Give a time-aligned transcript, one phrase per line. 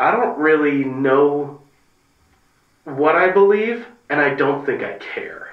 [0.00, 1.60] I don't really know
[2.84, 5.50] what I believe, and I don't think I care.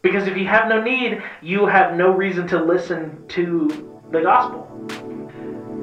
[0.00, 4.66] Because if you have no need, you have no reason to listen to the gospel.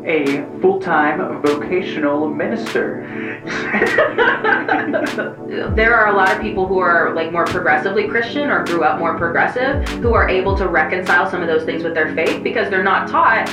[0.04, 3.06] A full time vocational minister.
[5.76, 8.98] there are a lot of people who are like more progressively Christian or grew up
[8.98, 12.72] more progressive who are able to reconcile some of those things with their faith because
[12.72, 13.46] they're not taught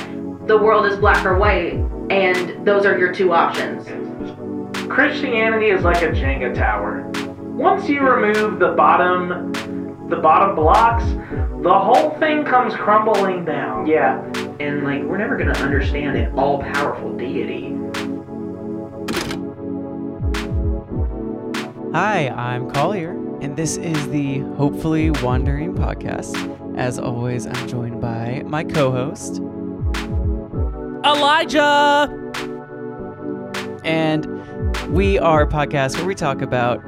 [0.47, 1.73] the world is black or white
[2.09, 3.87] and those are your two options.
[4.89, 7.11] Christianity is like a Jenga tower.
[7.55, 9.51] Once you remove the bottom
[10.09, 11.03] the bottom blocks,
[11.63, 13.87] the whole thing comes crumbling down.
[13.87, 14.21] Yeah.
[14.59, 17.75] And like we're never gonna understand an all powerful deity.
[21.91, 26.35] Hi, I'm Collier, and this is the Hopefully Wandering podcast.
[26.77, 29.39] As always, I'm joined by my co host,
[31.03, 32.21] Elijah!
[33.83, 34.34] And
[34.89, 36.83] we are a podcast where we talk about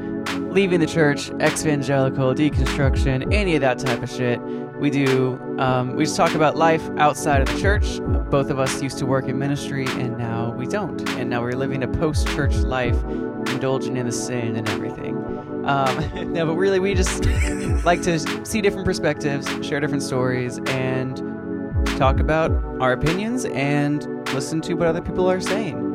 [0.52, 4.40] leaving the church, evangelical, deconstruction, any of that type of shit.
[4.80, 8.00] We do, um, we just talk about life outside of the church.
[8.30, 11.08] Both of us used to work in ministry, and now we don't.
[11.12, 13.02] And now we're living a post church life,
[13.50, 15.16] indulging in the sin and everything.
[15.66, 17.26] Um, no, but really, we just
[17.84, 21.18] like to see different perspectives, share different stories, and
[21.98, 25.87] talk about our opinions and listen to what other people are saying.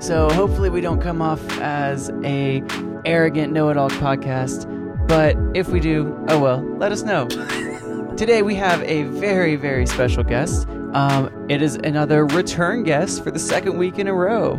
[0.00, 2.62] So hopefully we don't come off as a
[3.04, 4.66] arrogant know-it-all podcast,
[5.06, 7.28] but if we do, oh well, let us know.
[8.16, 10.66] Today we have a very very special guest.
[10.94, 14.56] Um, it is another return guest for the second week in a row.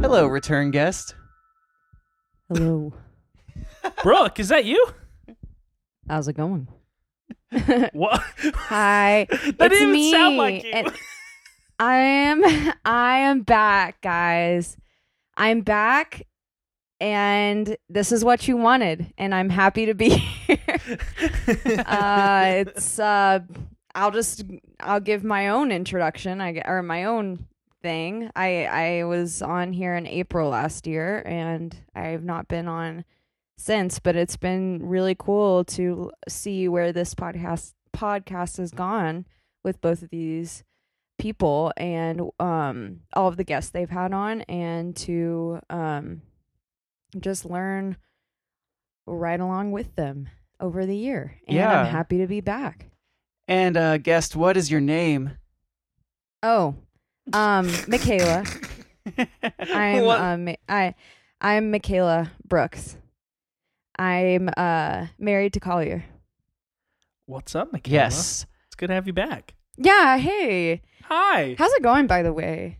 [0.00, 1.16] Hello, return guest.
[2.48, 2.92] Hello.
[4.02, 4.86] Brooke, is that you?
[6.08, 6.68] How's it going?
[7.92, 8.20] What?
[8.54, 9.26] Hi.
[9.28, 10.10] that it's didn't even me.
[10.12, 10.70] sound like you.
[10.72, 10.92] and
[11.80, 12.44] I am
[12.84, 14.76] I am back, guys.
[15.36, 16.26] I'm back
[17.00, 20.08] and this is what you wanted and I'm happy to be
[20.46, 20.58] here.
[21.86, 23.40] uh it's uh
[23.94, 24.44] I'll just
[24.80, 27.46] I'll give my own introduction, I or my own
[27.82, 28.30] thing.
[28.34, 33.04] I I was on here in April last year and I've not been on
[33.56, 39.26] since, but it's been really cool to see where this podcast podcast has gone
[39.62, 40.64] with both of these
[41.18, 46.20] people and um all of the guests they've had on and to um
[47.20, 47.96] just learn
[49.06, 50.28] right along with them
[50.60, 51.36] over the year.
[51.46, 51.80] And Yeah.
[51.82, 52.90] I'm happy to be back.
[53.46, 55.32] And uh, guest, what is your name?
[56.42, 56.74] Oh,
[57.32, 58.44] um Michaela.
[59.72, 60.20] I'm What?
[60.20, 60.94] um I
[61.40, 62.96] I'm Michaela Brooks.
[63.98, 66.04] I'm uh married to Collier.
[67.26, 67.94] What's up, Michaela?
[67.94, 68.46] Yes.
[68.66, 69.54] It's good to have you back.
[69.76, 70.82] Yeah, hey.
[71.04, 71.56] Hi.
[71.58, 72.78] How's it going by the way?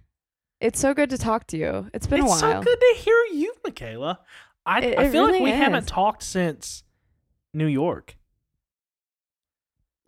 [0.61, 1.91] It's so good to talk to you.
[1.93, 2.39] It's been it's a while.
[2.39, 4.21] so good to hear you, Michaela.
[4.65, 5.59] I, It- I feel really like we is.
[5.59, 6.85] haven't talked since
[7.53, 8.17] New York.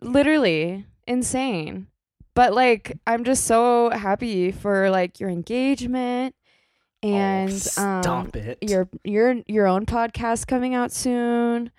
[0.01, 1.87] Literally insane.
[2.33, 6.35] But like I'm just so happy for like your engagement
[7.03, 8.57] and oh, um stop it.
[8.61, 11.71] your your your own podcast coming out soon.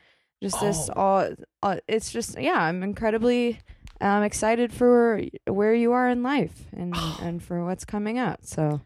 [0.42, 1.00] Just this Oh.
[1.00, 1.28] all,
[1.62, 3.60] all it's just yeah, I'm incredibly
[4.00, 8.40] um excited for where you are in life and and for what's coming up.
[8.44, 8.80] So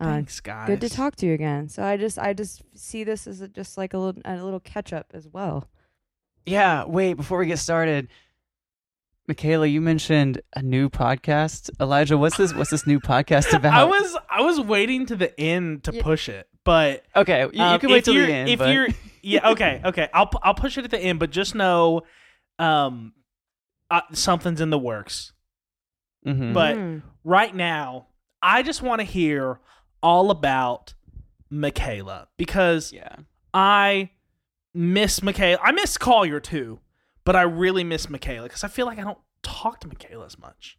[0.00, 0.66] uh, Thanks, guys.
[0.66, 1.68] good to talk to you again.
[1.68, 4.60] So I just I just see this as a, just like a little a little
[4.60, 5.68] catch up as well.
[6.46, 8.08] Yeah, wait, before we get started,
[9.26, 11.70] Michaela, you mentioned a new podcast.
[11.80, 13.72] Elijah, what's this what's this new podcast about?
[13.74, 16.02] I was I was waiting to the end to Yeah.
[16.02, 18.48] push it, but Okay, you, you um, can wait if till the end.
[18.50, 18.88] If but- you're
[19.22, 22.02] yeah, okay, okay, I'll I'll push it at the end, but just know,
[22.58, 23.14] um,
[23.90, 25.32] uh, something's in the works.
[26.26, 26.52] Mhm.
[26.54, 27.02] But Mm.
[27.22, 28.06] right now,
[28.42, 29.60] I just want to hear
[30.02, 30.94] all about
[31.50, 33.16] Michaela because yeah.
[33.52, 34.10] I
[34.72, 35.60] miss Michaela.
[35.62, 36.80] I miss Collier too,
[37.24, 40.38] but I really miss Michaela because I feel like I don't talk to Michaela as
[40.38, 40.78] much.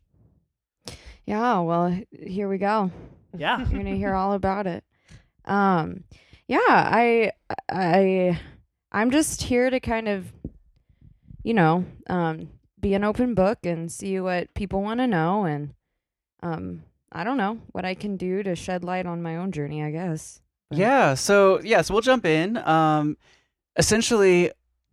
[1.26, 2.92] Yeah, well, here we go.
[3.38, 3.58] Yeah.
[3.60, 4.84] You're gonna hear all about it.
[5.46, 6.04] Um,
[6.48, 7.32] yeah, I,
[7.70, 8.40] I,
[8.92, 10.32] I'm just here to kind of,
[11.44, 12.50] you know, um,
[12.86, 15.74] be an open book and see what people want to know, and,
[16.44, 19.82] um, I don't know what I can do to shed light on my own journey.
[19.84, 20.42] I guess.
[20.70, 22.58] But- Yeah, so yeah, so we'll jump in.
[22.58, 23.18] Um
[23.78, 24.52] essentially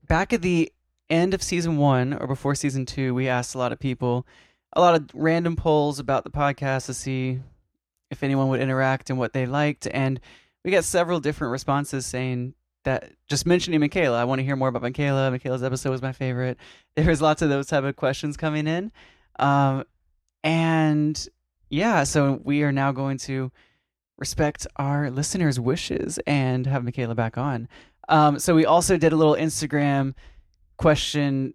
[0.08, 0.72] back at the
[1.10, 4.26] end of season 1 or before season 2, we asked a lot of people
[4.72, 7.40] a lot of random polls about the podcast to see
[8.10, 10.18] if anyone would interact and what they liked and
[10.64, 12.54] we got several different responses saying
[12.84, 15.30] that just mentioning Michaela, I want to hear more about Michaela.
[15.30, 16.58] Michaela's episode was my favorite.
[16.96, 18.92] There was lots of those type of questions coming in.
[19.38, 19.84] Um
[20.44, 21.28] and
[21.70, 23.50] yeah, so we are now going to
[24.18, 27.68] respect our listeners' wishes and have Michaela back on.
[28.08, 30.14] Um, so we also did a little Instagram
[30.76, 31.54] question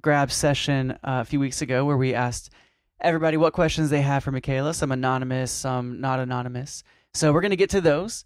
[0.00, 2.50] grab session uh, a few weeks ago where we asked
[3.00, 6.84] everybody what questions they have for Michaela, some anonymous, some not anonymous.
[7.14, 8.24] So we're going to get to those.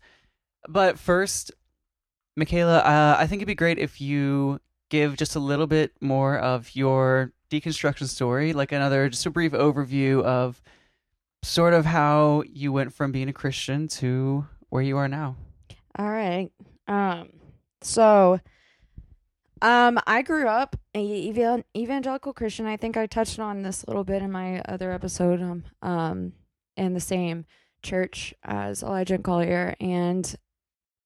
[0.69, 1.51] But first,
[2.37, 6.39] Michaela, uh, I think it'd be great if you give just a little bit more
[6.39, 10.63] of your deconstruction story, like another, just a brief overview of
[11.43, 15.37] sort of how you went from being a Christian to where you are now.
[15.99, 16.51] All right.
[16.89, 17.29] Um.
[17.83, 18.41] So,
[19.61, 21.33] um, I grew up a
[21.77, 22.67] evangelical Christian.
[22.67, 25.43] I think I touched on this a little bit in my other episode.
[25.43, 25.65] Um.
[25.83, 26.33] Um.
[26.77, 27.45] In the same
[27.83, 30.35] church as Elijah and Collier, and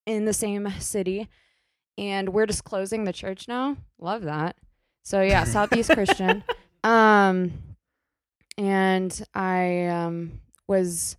[0.07, 1.29] in the same city.
[1.99, 3.77] And we're just closing the church now.
[3.99, 4.57] Love that.
[5.03, 6.43] So yeah, Southeast Christian.
[6.83, 7.53] Um.
[8.59, 11.17] And I um was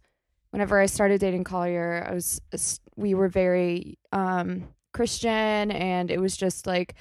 [0.52, 2.42] whenever I started dating Collier, I was
[2.96, 6.96] we were very um Christian and it was just like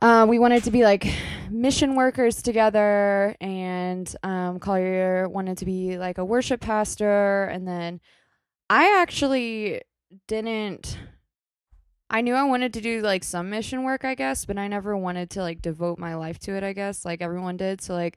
[0.00, 1.12] uh, we wanted to be like
[1.50, 8.00] mission workers together and um Collier wanted to be like a worship pastor and then
[8.70, 9.82] I actually
[10.26, 10.98] didn't
[12.10, 14.96] I knew I wanted to do like some mission work, I guess, but I never
[14.96, 17.82] wanted to like devote my life to it, I guess, like everyone did.
[17.82, 18.16] So like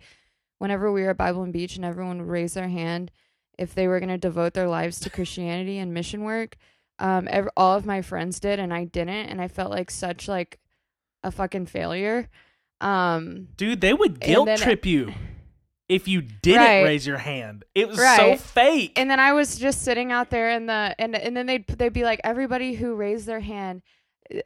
[0.59, 3.11] whenever we were at Bible and Beach and everyone would raise their hand
[3.57, 6.55] if they were going to devote their lives to Christianity and mission work,
[6.99, 10.29] um, ev- all of my friends did and I didn't, and I felt like such
[10.29, 10.57] like
[11.21, 12.29] a fucking failure.
[12.79, 15.13] Um, Dude, they would guilt then- trip you
[15.91, 16.83] if you didn't Right.
[16.83, 17.65] raise your hand.
[17.75, 18.93] It was so fake.
[18.97, 21.93] and then I was just sitting out there in the and and then they'd they'd
[21.93, 23.81] be like everybody who raised their hand,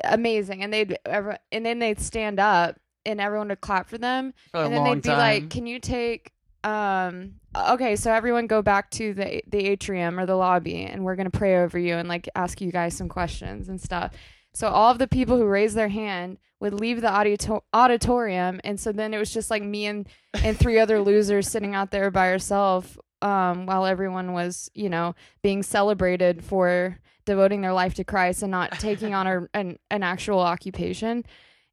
[0.03, 4.33] amazing, and they'd ever and then they'd stand up and everyone would clap for them,
[4.51, 5.17] For and then they'd be time.
[5.17, 6.31] like, "Can you take
[6.63, 11.15] um okay, so everyone go back to the the atrium or the lobby, and we're
[11.15, 14.13] gonna pray over you and like ask you guys some questions and stuff."
[14.55, 18.79] So all of the people who raised their hand would leave the audito- auditorium, and
[18.79, 22.09] so then it was just like me and and three other losers sitting out there
[22.09, 25.13] by ourselves um, while everyone was, you know,
[25.43, 30.03] being celebrated for devoting their life to Christ and not taking on a, an an
[30.03, 31.25] actual occupation.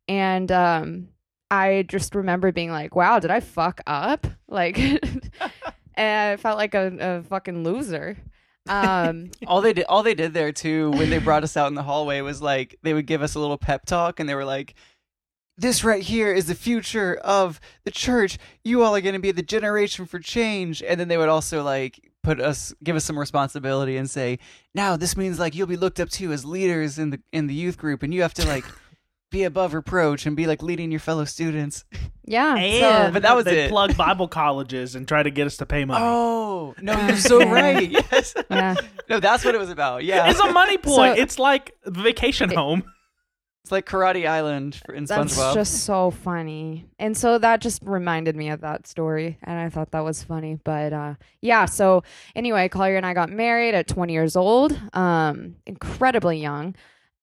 [0.08, 1.08] And um,
[1.50, 4.78] I just remember being like, "Wow, did I fuck up?" Like,
[5.94, 8.16] and I felt like a, a fucking loser.
[8.68, 11.74] Um, all they did all they did there too when they brought us out in
[11.74, 14.44] the hallway was like they would give us a little pep talk and they were
[14.44, 14.74] like
[15.58, 18.38] this right here is the future of the church.
[18.64, 20.82] You all are going to be the generation for change.
[20.82, 24.38] And then they would also like put us give us some responsibility and say
[24.74, 27.54] now this means like you'll be looked up to as leaders in the in the
[27.54, 28.64] youth group and you have to like
[29.32, 31.84] be above reproach and be like leading your fellow students
[32.24, 33.70] yeah, and so But that was they it.
[33.70, 36.04] plug Bible colleges and try to get us to pay money.
[36.06, 38.76] oh no you're so right yes yeah.
[39.10, 41.16] no that's what it was about yeah It's a money point.
[41.16, 42.84] So- it's like vacation home.
[43.64, 45.54] It's like Karate Island for- in That's SpongeBob.
[45.54, 46.86] just so funny.
[46.98, 50.58] And so that just reminded me of that story and I thought that was funny.
[50.64, 52.02] But uh yeah, so
[52.34, 54.76] anyway, Collier and I got married at 20 years old.
[54.94, 56.74] Um incredibly young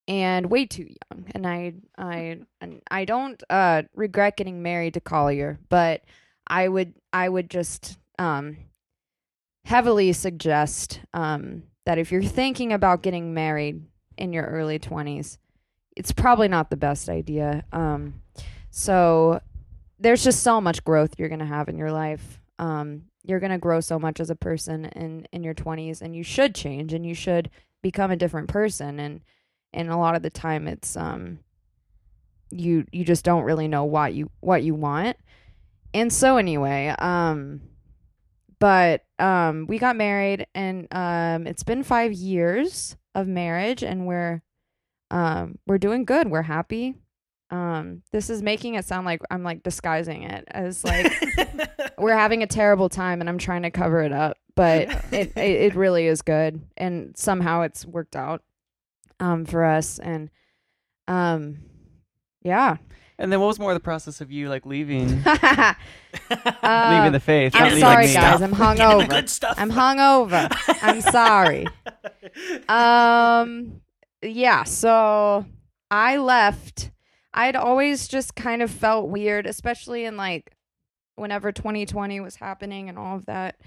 [0.10, 1.26] and way too young.
[1.34, 6.02] And I I and I don't uh regret getting married to Collier, but
[6.48, 8.58] I would I would just um
[9.64, 13.84] heavily suggest um that if you're thinking about getting married
[14.18, 15.38] in your early 20s,
[15.96, 17.64] it's probably not the best idea.
[17.72, 18.22] Um,
[18.70, 19.42] so
[19.98, 22.42] there's just so much growth you're gonna have in your life.
[22.58, 26.24] Um, you're gonna grow so much as a person in in your 20s, and you
[26.24, 27.52] should change, and you should
[27.84, 29.00] become a different person.
[29.00, 29.22] And
[29.74, 31.40] and a lot of the time, it's um,
[32.50, 35.18] you you just don't really know what you what you want.
[35.94, 37.62] And so anyway, um,
[38.60, 44.42] but um, we got married, and um, it's been five years of marriage, and we're
[45.12, 46.30] um we're doing good.
[46.30, 46.96] We're happy.
[47.52, 51.12] Um this is making it sound like i'm like disguising it as like
[51.98, 55.38] we're having a terrible time and i'm trying to cover it up but it, it
[55.38, 56.62] it really is good.
[56.76, 58.44] And somehow it's worked out
[59.20, 60.30] um for us and
[61.08, 61.60] um
[62.42, 62.78] yeah.
[63.18, 65.24] And then what was more the process of you like leaving?
[66.64, 67.54] Uh, leaving the faith?
[67.56, 68.14] i'm sorry me.
[68.14, 68.42] guys.
[68.42, 69.56] I'm Give me the hungover good stuff.
[69.60, 70.50] i'm hungover.
[70.82, 71.68] I'm sorry.
[72.70, 73.82] Um
[74.24, 75.46] yeah so
[75.92, 76.92] i left.
[77.34, 80.52] I'd always just kind of felt weird especially in like
[81.16, 83.58] whenever 2020 was happening and all of that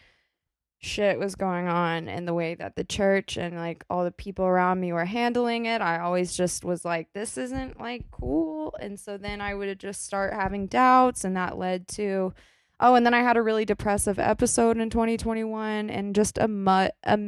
[0.83, 4.45] shit was going on and the way that the church and like all the people
[4.45, 8.99] around me were handling it i always just was like this isn't like cool and
[8.99, 12.35] so then i would just start having doubts and that led to
[12.81, 17.19] oh and then i had a really depressive episode in 2021 and just a a,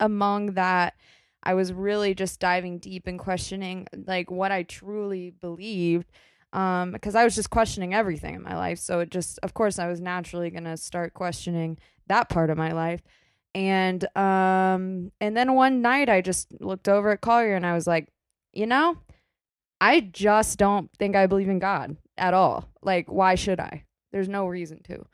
[0.00, 0.94] among that,
[1.42, 6.10] I was really just diving deep and questioning like what I truly believed.
[6.52, 8.78] Um, because I was just questioning everything in my life.
[8.78, 12.72] So it just, of course, I was naturally gonna start questioning that part of my
[12.72, 13.00] life.
[13.54, 17.86] And um, and then one night I just looked over at Collier and I was
[17.86, 18.08] like,
[18.52, 18.98] you know,
[19.80, 22.68] I just don't think I believe in God at all.
[22.82, 23.84] Like, why should I?
[24.12, 25.04] There's no reason to.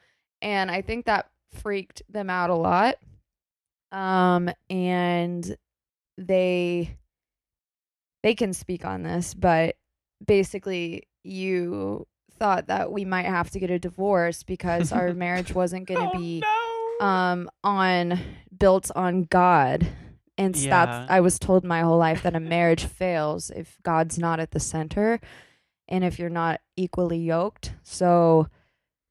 [0.43, 2.97] And I think that freaked them out a lot.
[3.93, 5.57] Um, and
[6.17, 6.97] they
[8.23, 9.77] they can speak on this, but
[10.27, 12.07] basically you
[12.39, 16.17] thought that we might have to get a divorce because our marriage wasn't going to
[16.17, 16.60] Oh, be no.
[17.01, 18.21] Um on
[18.57, 19.87] built on God.
[20.39, 20.71] And Yeah.
[20.71, 24.53] that's I was told my whole life that a marriage fails if God's not at
[24.53, 25.21] the center
[25.89, 27.73] and if you're not equally yoked.
[27.83, 28.49] So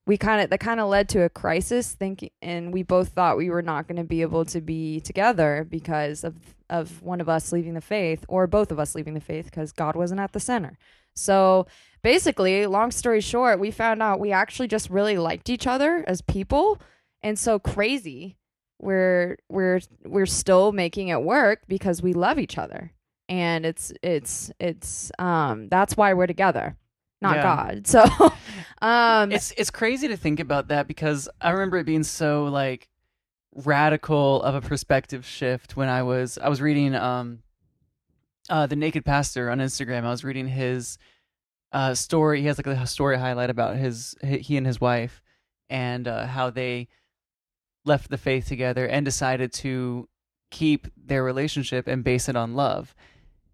[0.07, 3.37] we kind of that kind of led to a crisis thinking and we both thought
[3.37, 6.35] we were not going to be able to be together because of
[6.69, 9.71] of one of us leaving the faith or both of us leaving the faith because
[9.71, 10.77] God wasn't at the center.
[11.15, 11.67] So
[12.01, 16.21] basically, long story short, we found out we actually just really liked each other as
[16.21, 16.79] people
[17.23, 18.37] and so crazy
[18.79, 22.91] we're we're we're still making it work because we love each other
[23.27, 26.77] and it's it's it's um that's why we're together
[27.21, 27.41] not Yeah.
[27.43, 28.03] god so
[28.81, 32.87] um it's it's crazy to think about that because I remember it being so like
[33.53, 37.39] radical of a perspective shift when I was I was reading um
[38.49, 40.03] uh the Naked Pastor on Instagram.
[40.05, 40.97] I was reading his
[41.71, 42.41] uh story.
[42.41, 45.21] He has like a story highlight about his he and his wife
[45.69, 46.87] and uh, how they
[47.85, 50.07] left the faith together and decided to
[50.51, 52.95] keep their relationship and base it on love.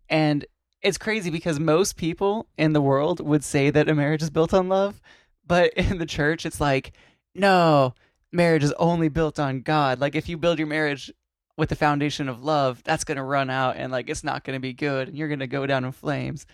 [0.10, 0.46] And
[0.82, 4.54] it's crazy because most people in the world would say that a marriage is built
[4.54, 5.02] on love,
[5.46, 6.94] but in the church it's like,
[7.34, 7.94] no,
[8.32, 10.00] marriage is only built on God.
[10.00, 11.12] Like if you build your marriage
[11.58, 14.56] with the foundation of love, that's going to run out and like it's not going
[14.56, 16.46] to be good and you're going to go down in flames.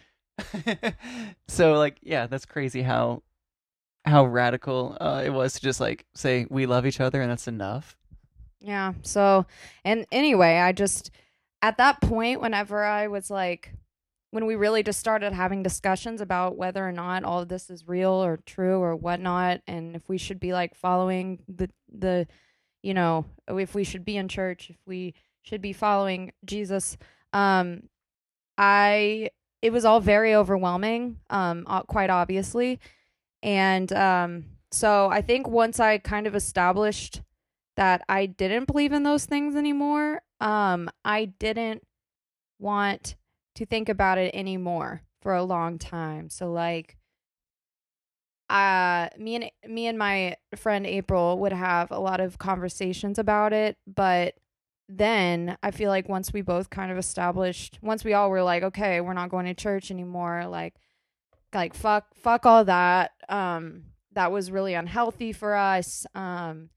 [1.47, 3.21] so like yeah, that's crazy how
[4.05, 7.47] how radical uh, it was to just like say we love each other and that's
[7.47, 7.95] enough.
[8.59, 8.93] Yeah.
[9.01, 9.45] So,
[9.83, 11.11] and anyway, I just,
[11.61, 13.73] at that point, whenever I was like,
[14.31, 17.87] when we really just started having discussions about whether or not all of this is
[17.87, 22.27] real or true or whatnot, and if we should be like following the, the,
[22.81, 26.97] you know, if we should be in church, if we should be following Jesus,
[27.33, 27.83] um,
[28.57, 29.31] I,
[29.61, 32.79] it was all very overwhelming, um, quite obviously.
[33.43, 37.21] And, um, so I think once I kind of established
[37.77, 40.21] that I didn't believe in those things anymore.
[40.39, 41.83] Um, I didn't
[42.59, 43.15] want
[43.55, 46.29] to think about it anymore for a long time.
[46.29, 46.97] So like
[48.49, 53.53] uh me and me and my friend April would have a lot of conversations about
[53.53, 54.35] it, but
[54.89, 58.63] then I feel like once we both kind of established once we all were like,
[58.63, 60.75] okay, we're not going to church anymore, like
[61.53, 63.11] like fuck fuck all that.
[63.29, 66.05] Um that was really unhealthy for us.
[66.15, 66.69] Um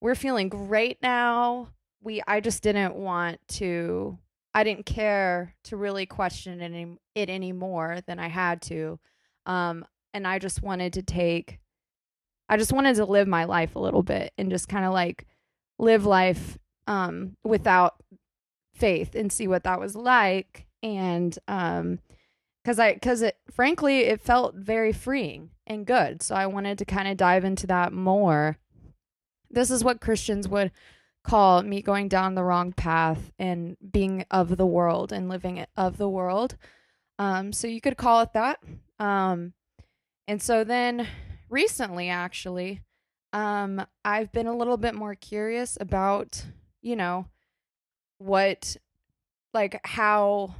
[0.00, 1.68] we're feeling great now.
[2.02, 4.18] We I just didn't want to
[4.54, 8.98] I didn't care to really question it, any, it than I had to.
[9.46, 11.60] Um and I just wanted to take
[12.48, 15.26] I just wanted to live my life a little bit and just kind of like
[15.78, 17.94] live life um without
[18.74, 21.98] faith and see what that was like and um
[22.64, 26.22] cuz I cuz it frankly it felt very freeing and good.
[26.22, 28.58] So I wanted to kind of dive into that more
[29.50, 30.70] this is what Christians would
[31.22, 35.98] call me going down the wrong path and being of the world and living of
[35.98, 36.56] the world.
[37.18, 38.58] Um, so you could call it that.
[38.98, 39.52] Um,
[40.26, 41.06] and so then
[41.48, 42.80] recently, actually,
[43.32, 46.44] um, I've been a little bit more curious about,
[46.80, 47.26] you know,
[48.18, 48.76] what,
[49.52, 50.54] like, how,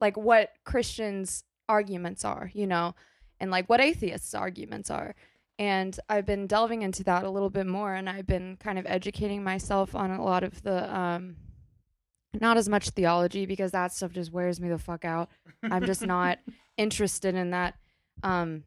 [0.00, 2.94] like, what Christians' arguments are, you know,
[3.40, 5.14] and like what atheists' arguments are
[5.60, 8.86] and I've been delving into that a little bit more, and I've been kind of
[8.86, 11.34] educating myself on a lot of the, um,
[12.40, 15.28] not as much theology because that stuff just wears me the fuck out.
[15.64, 16.38] I'm just not
[16.76, 17.74] interested in that.
[18.22, 18.62] Um,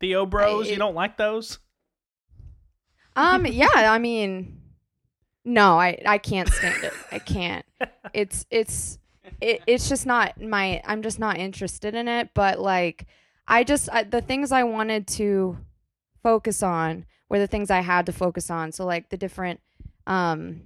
[0.00, 1.60] Theo Bros, I- you don't like those?
[3.16, 4.60] um, yeah, I mean,
[5.46, 6.92] no, I I can't stand it.
[7.10, 7.64] I can't.
[8.12, 8.98] It's it's
[9.40, 10.80] it, it's just not my.
[10.84, 12.30] I'm just not interested in it.
[12.34, 13.06] But like,
[13.46, 15.58] I just I, the things I wanted to
[16.22, 18.72] focus on were the things I had to focus on.
[18.72, 19.60] So like the different
[20.06, 20.62] um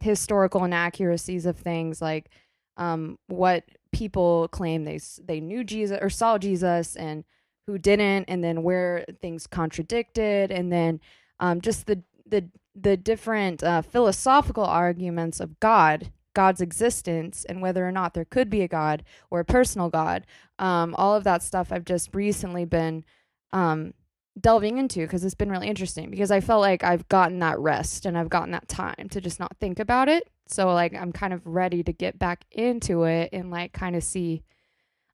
[0.00, 2.28] historical inaccuracies of things like
[2.76, 7.24] um what people claim they they knew Jesus or saw Jesus and
[7.66, 11.00] who didn't and then where things contradicted and then
[11.40, 17.86] um just the the the different uh, philosophical arguments of God God's existence and whether
[17.86, 20.26] or not there could be a God or a personal God.
[20.58, 23.04] Um, all of that stuff I've just recently been
[23.52, 23.94] um,
[24.40, 28.06] delving into because it's been really interesting because I felt like I've gotten that rest
[28.06, 30.30] and I've gotten that time to just not think about it.
[30.46, 34.02] So like I'm kind of ready to get back into it and like kind of
[34.02, 34.42] see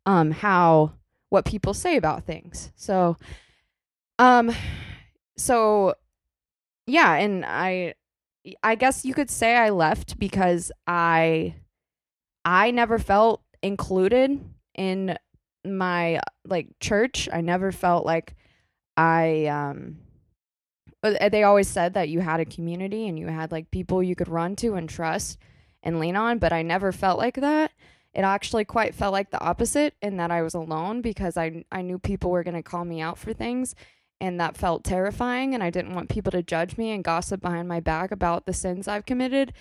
[0.07, 0.93] um how
[1.31, 2.71] what people say about things.
[2.77, 3.17] So
[4.19, 4.53] um
[5.37, 5.95] so
[6.87, 7.95] yeah, and I
[8.63, 11.55] I guess you could say I left because I
[12.45, 14.41] I never felt included
[14.75, 15.19] in
[15.65, 17.29] my like church.
[17.33, 18.35] I never felt like
[18.97, 19.99] I um
[21.03, 24.29] they always said that you had a community and you had like people you could
[24.29, 25.39] run to and trust
[25.83, 27.73] and lean on, but I never felt like that.
[28.13, 31.83] It actually quite felt like the opposite in that I was alone because I I
[31.83, 33.75] knew people were going to call me out for things
[34.21, 37.69] and that felt terrifying and I didn't want people to judge me and gossip behind
[37.69, 39.53] my back about the sins I've committed.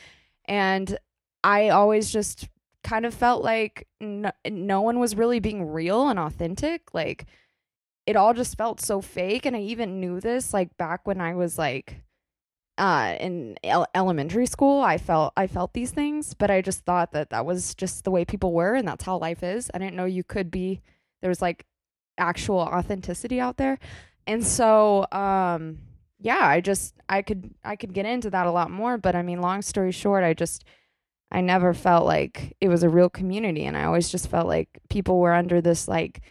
[0.45, 0.97] And
[1.43, 2.47] I always just
[2.83, 6.93] kind of felt like no, no one was really being real and authentic.
[6.93, 7.25] Like
[8.05, 11.35] it all just felt so fake and I even knew this like back when I
[11.35, 12.01] was like
[12.77, 17.11] uh in el- elementary school I felt I felt these things but I just thought
[17.11, 19.69] that that was just the way people were and that's how life is.
[19.73, 20.81] I didn't know you could be
[21.21, 21.65] there was like
[22.17, 23.79] actual authenticity out there.
[24.27, 25.79] And so um
[26.19, 29.21] yeah, I just I could I could get into that a lot more, but I
[29.21, 30.65] mean long story short, I just
[31.31, 34.79] I never felt like it was a real community and I always just felt like
[34.89, 36.21] people were under this like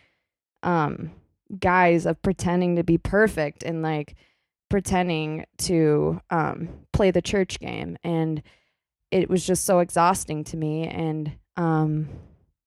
[0.63, 1.13] um
[1.59, 4.15] guise of pretending to be perfect and like
[4.69, 8.43] pretending to um play the church game and
[9.11, 12.09] it was just so exhausting to me and um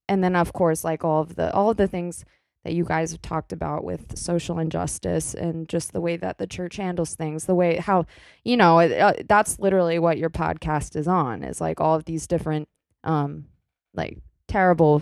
[0.07, 2.23] and then of course like all of the all of the things
[2.63, 6.47] that you guys have talked about with social injustice and just the way that the
[6.47, 8.05] church handles things the way how
[8.43, 12.27] you know uh, that's literally what your podcast is on is like all of these
[12.27, 12.67] different
[13.03, 13.45] um
[13.93, 15.01] like terrible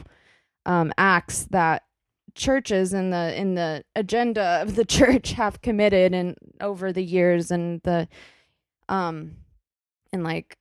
[0.66, 1.84] um acts that
[2.36, 7.52] churches in the in the agenda of the church have committed and over the years
[7.52, 8.08] and the
[8.88, 9.36] um
[10.14, 10.58] and like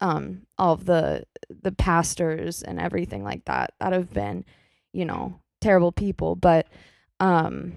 [0.00, 1.24] um all of the
[1.62, 4.44] the pastors and everything like that that have been
[4.92, 6.66] you know terrible people but
[7.20, 7.74] um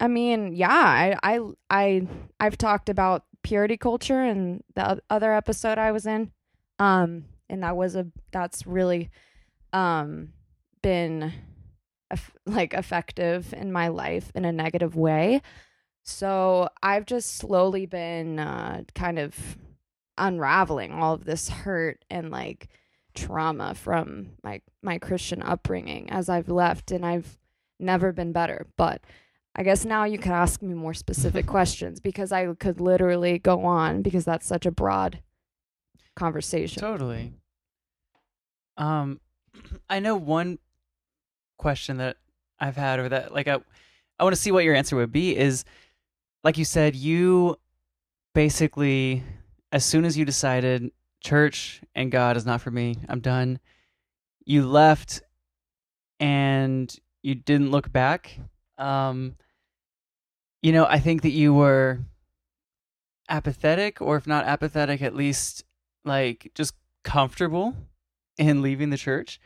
[0.00, 2.06] i mean yeah i i i
[2.40, 6.30] i've talked about purity culture in the other episode i was in
[6.78, 9.10] um and that was a that's really
[9.74, 10.32] um
[10.82, 11.32] been
[12.46, 15.40] like effective in my life in a negative way.
[16.02, 19.58] So i've just slowly been uh kind of
[20.16, 22.68] unraveling all of this hurt and like
[23.14, 27.38] trauma from my my Christian upbringing as I've left and I've
[27.78, 28.66] never been better.
[28.76, 29.02] But
[29.54, 33.64] I guess now you could ask me more specific questions because I could literally go
[33.64, 35.20] on because that's such a broad
[36.16, 36.80] conversation.
[36.80, 37.32] Totally.
[38.76, 39.20] Um,
[39.90, 40.58] I know one
[41.58, 42.16] question that
[42.58, 43.58] I've had, or that like I,
[44.18, 45.36] I want to see what your answer would be.
[45.36, 45.64] Is
[46.44, 47.56] like you said, you
[48.34, 49.22] basically,
[49.72, 53.60] as soon as you decided church and God is not for me, I'm done.
[54.44, 55.22] You left,
[56.18, 58.38] and you didn't look back.
[58.78, 59.36] Um,
[60.62, 62.00] you know, I think that you were
[63.28, 65.64] apathetic, or if not apathetic, at least
[66.04, 67.74] like just comfortable
[68.38, 69.40] in leaving the church.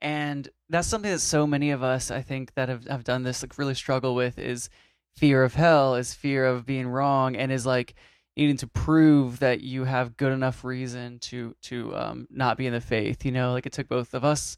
[0.00, 3.42] And that's something that so many of us, I think, that have, have done this,
[3.42, 4.68] like really struggle with is
[5.16, 7.94] fear of hell, is fear of being wrong, and is like
[8.38, 12.72] needing to prove that you have good enough reason to to um, not be in
[12.72, 13.24] the faith.
[13.24, 14.56] You know, like it took both of us,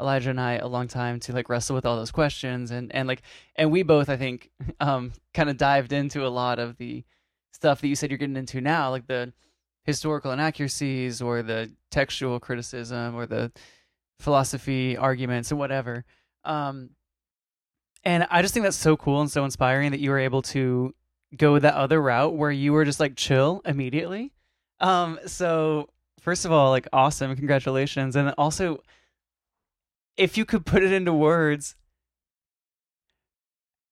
[0.00, 3.06] Elijah and I, a long time to like wrestle with all those questions, and and
[3.06, 3.22] like
[3.54, 7.04] and we both, I think, um, kind of dived into a lot of the
[7.52, 9.32] stuff that you said you're getting into now, like the
[9.84, 13.52] historical inaccuracies or the textual criticism or the
[14.18, 16.04] philosophy arguments and whatever.
[16.44, 16.90] Um,
[18.02, 20.94] and I just think that's so cool and so inspiring that you were able to
[21.36, 24.32] go that other route where you were just like chill immediately.
[24.80, 25.88] Um, so
[26.20, 28.82] first of all, like awesome, congratulations, and also
[30.16, 31.76] if you could put it into words,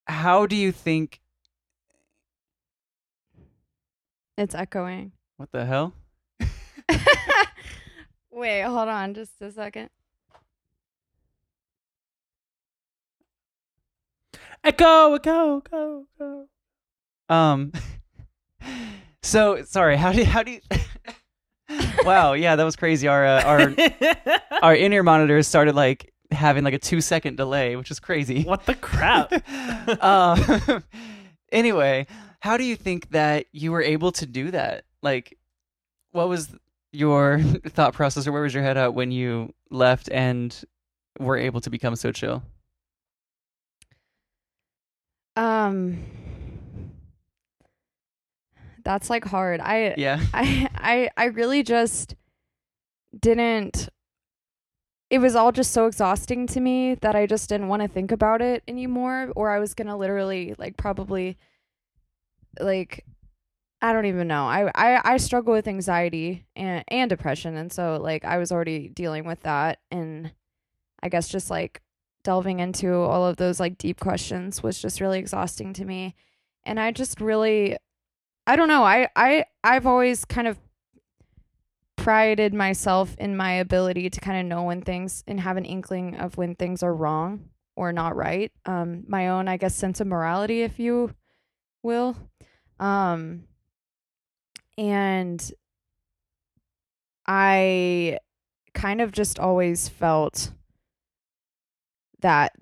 [0.07, 1.21] how do you think?
[4.37, 5.13] It's echoing.
[5.37, 5.95] What the hell?
[8.31, 9.91] Wait, hold on just a second.
[14.65, 16.47] Echo, echo, go, go.
[17.29, 17.73] Um.
[19.21, 19.97] So sorry.
[19.97, 20.61] How do how do you?
[22.05, 22.33] wow.
[22.33, 23.09] Yeah, that was crazy.
[23.09, 23.75] Our uh, our
[24.63, 28.45] our in-ear monitors started like having like a two second delay, which is crazy.
[28.45, 29.33] what the crap?
[30.03, 30.83] um,
[31.53, 32.07] anyway,
[32.41, 34.85] how do you think that you were able to do that?
[35.03, 35.37] Like,
[36.13, 36.55] what was
[36.93, 40.59] your thought process, or where was your head at when you left and
[41.19, 42.43] were able to become so chill?
[45.37, 46.03] Um,
[48.85, 49.61] that's like hard.
[49.61, 50.21] I Yeah.
[50.35, 52.15] I I I really just
[53.19, 53.89] didn't
[55.11, 58.13] it was all just so exhausting to me that I just didn't want to think
[58.13, 61.39] about it anymore or I was going to literally like probably
[62.61, 63.05] like
[63.81, 64.45] I don't even know.
[64.45, 68.89] I, I I struggle with anxiety and and depression and so like I was already
[68.89, 70.33] dealing with that and
[71.03, 71.81] I guess just like
[72.25, 76.15] delving into all of those like deep questions was just really exhausting to me.
[76.65, 77.77] And I just really
[78.49, 78.83] I don't know.
[78.83, 80.59] I I I've always kind of
[81.97, 86.17] prided myself in my ability to kind of know when things and have an inkling
[86.17, 88.51] of when things are wrong or not right.
[88.65, 91.15] Um my own I guess sense of morality if you
[91.83, 92.17] will.
[92.81, 93.45] Um
[94.79, 95.53] and
[97.27, 98.19] I
[98.73, 100.53] kind of just always felt
[102.21, 102.53] that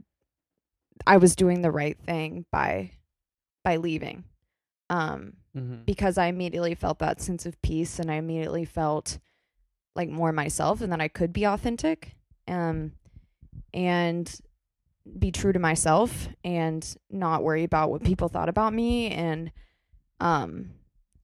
[1.07, 2.90] I was doing the right thing by
[3.62, 4.25] by leaving.
[4.90, 5.85] Um Mm-hmm.
[5.87, 9.19] because I immediately felt that sense of peace and I immediately felt
[9.95, 12.14] like more myself and that I could be authentic
[12.47, 12.92] um
[13.73, 14.31] and
[15.19, 19.51] be true to myself and not worry about what people thought about me and
[20.21, 20.71] um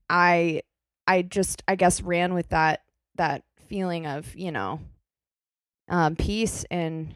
[0.09, 0.63] I
[1.07, 2.83] I just I guess ran with that
[3.17, 4.81] that feeling of, you know,
[5.89, 7.15] um peace and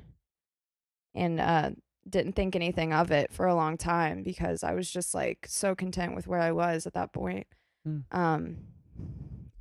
[1.14, 1.70] and uh
[2.08, 5.74] didn't think anything of it for a long time because I was just like so
[5.74, 7.46] content with where I was at that point.
[7.86, 8.04] Mm.
[8.10, 8.56] Um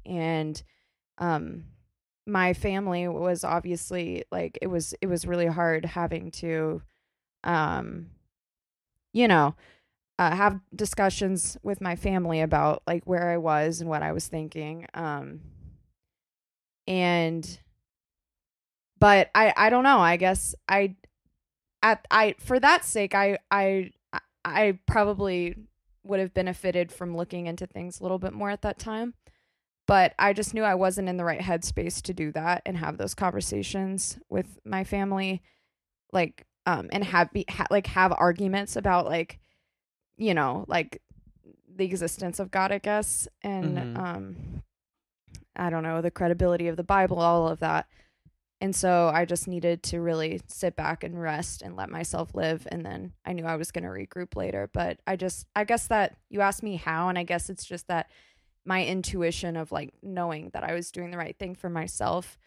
[0.05, 0.61] and
[1.17, 1.65] um
[2.27, 6.81] my family was obviously like it was it was really hard having to
[7.43, 8.07] um
[9.13, 9.55] you know
[10.17, 14.27] uh, have discussions with my family about like where I was and what I was
[14.27, 15.41] thinking um
[16.87, 17.59] and
[18.99, 20.95] but I I don't know I guess I
[21.85, 23.91] at I for that sake I I
[24.43, 25.55] I probably
[26.03, 29.13] would have benefited from looking into things a little bit more at that time.
[29.87, 32.97] But I just knew I wasn't in the right headspace to do that and have
[32.97, 35.41] those conversations with my family
[36.11, 39.39] like um and have be ha- like have arguments about like
[40.17, 41.01] you know like
[41.75, 43.27] the existence of God I guess.
[43.43, 43.99] And Mhm.
[43.99, 44.63] um
[45.55, 47.87] I don't know the credibility of the Bible all of that
[48.61, 52.65] and so I just needed to really sit back and rest and let myself live.
[52.71, 54.69] And then I knew I was going to regroup later.
[54.73, 57.09] But I just, I guess that you asked me how.
[57.09, 58.09] And I guess it's just that
[58.65, 62.37] my intuition of like knowing that I was doing the right thing for myself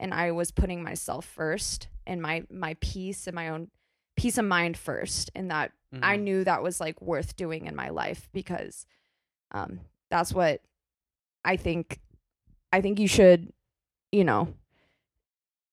[0.00, 3.70] and I was putting myself first and my, my peace and my own
[4.16, 5.30] peace of mind first.
[5.34, 6.22] And that I Mhm.
[6.22, 8.86] knew that was like worth doing in my life because
[9.52, 10.62] um, that's what
[11.44, 12.00] I think,
[12.72, 13.52] I think you should,
[14.12, 14.54] you know,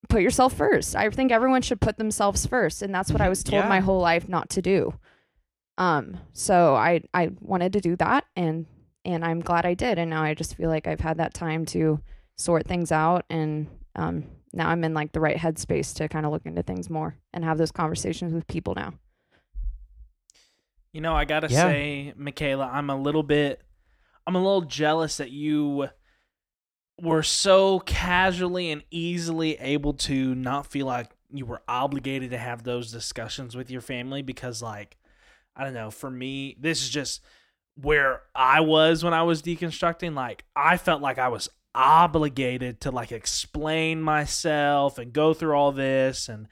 [0.10, 0.96] put yourself first.
[0.96, 3.30] I think everyone should put themselves first, and that's what I Mhm.
[3.30, 3.70] was told Yeah.
[3.70, 4.94] my whole life not to do.
[5.78, 8.66] Um, so I I wanted to do that, and
[9.04, 11.66] and I'm glad I did, and now I just feel like I've had that time
[11.68, 12.00] to
[12.38, 16.32] sort things out, and um, now I'm in like the right headspace to kind of
[16.32, 18.94] look into things more and have those conversations with people now.
[20.94, 21.64] You know, I gotta Yeah.
[21.64, 23.62] say, Michaela, I'm a little bit,
[24.26, 25.90] I'm a little jealous that you
[27.02, 32.64] were so casually and easily able to not feel like you were obligated to have
[32.64, 34.98] those discussions with your family because, like,
[35.56, 37.22] I don't know, for me, this is just
[37.76, 40.16] where I was when I was deconstructing.
[40.16, 45.74] Like, I felt like I was obligated to like explain myself and go through all
[45.74, 46.48] this and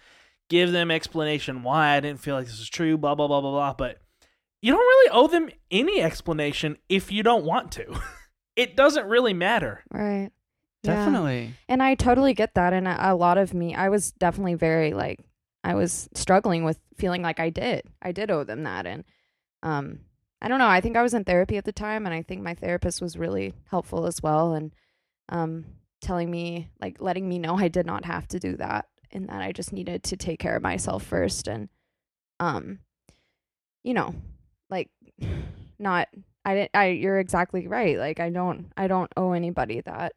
[0.49, 3.51] give them explanation why I didn't feel like this was true, blah blah blah blah
[3.51, 3.73] blah.
[3.73, 3.99] But
[4.61, 7.99] you don't really owe them any explanation if you don't want to.
[8.55, 9.83] it doesn't really matter.
[9.91, 10.31] Right.
[10.83, 10.95] Yeah.
[10.95, 11.55] Definitely.
[11.69, 12.73] And I totally get that.
[12.73, 15.19] And a, a lot of me, I was definitely very like,
[15.63, 17.83] I was struggling with feeling like I did.
[18.01, 18.85] I did owe them that.
[18.85, 19.05] And
[19.63, 19.99] um,
[20.41, 20.67] I don't know.
[20.67, 23.17] I think I was in therapy at the time, and I think my therapist was
[23.17, 24.53] really helpful as well.
[24.53, 24.73] And
[25.29, 25.65] um,
[26.01, 29.41] telling me, like, letting me know I did not have to do that, and that
[29.41, 31.47] I just needed to take care of myself first.
[31.47, 31.69] And
[32.41, 32.79] um,
[33.83, 34.13] you know,
[34.69, 34.89] like,
[35.79, 36.09] not.
[36.45, 36.71] I didn't.
[36.73, 36.87] I.
[36.87, 37.97] You're exactly right.
[37.97, 38.71] Like, I don't.
[38.75, 40.13] I don't owe anybody that.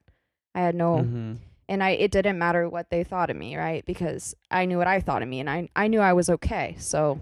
[0.55, 1.37] I had no Mhm.
[1.69, 3.85] and I it didn't matter what they thought of me, right?
[3.85, 6.77] Because I knew what I thought of me and I I knew I was okay.
[6.79, 7.21] So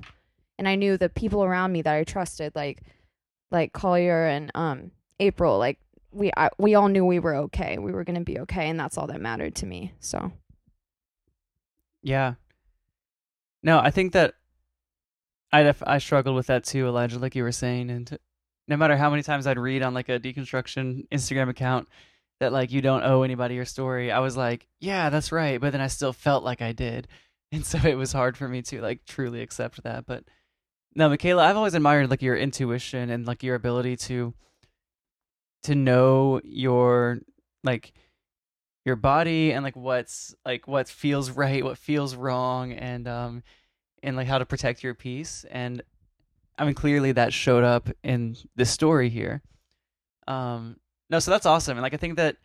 [0.58, 2.82] and I knew the people around me that I trusted like
[3.50, 5.80] like Collier and um April like
[6.12, 7.76] we I, we all knew we were okay.
[7.78, 9.92] We were going to be okay and that's all that mattered to me.
[9.98, 10.30] So
[12.02, 12.34] Yeah.
[13.64, 14.34] No, I think that
[15.52, 18.16] I def- I struggled with that too, Elijah, like you were saying, and
[18.68, 21.88] no matter how many times I'd read on like a deconstruction Instagram account,
[22.40, 24.10] that like you don't owe anybody your story.
[24.10, 27.08] I was like, yeah, that's right, but then I still felt like I did,
[27.52, 30.06] and so it was hard for me to like truly accept that.
[30.06, 30.24] But
[30.94, 34.34] no, Michaela, I've always admired like your intuition and like your ability to
[35.64, 37.20] to know your
[37.62, 37.92] like
[38.84, 43.42] your body and like what's like what feels right, what feels wrong, and um
[44.02, 45.44] and like how to protect your peace.
[45.50, 45.82] And
[46.58, 49.42] I mean, clearly that showed up in this story here.
[50.28, 50.76] Um,
[51.10, 52.36] no, so that's awesome, and like I think that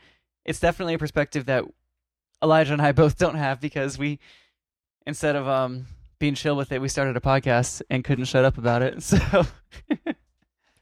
[0.46, 1.64] it's definitely a perspective that
[2.44, 4.20] Elijah and I both don't have because we
[5.06, 5.86] instead of um
[6.20, 9.02] being chill with it, we started a podcast and couldn't shut up about it.
[9.04, 9.46] So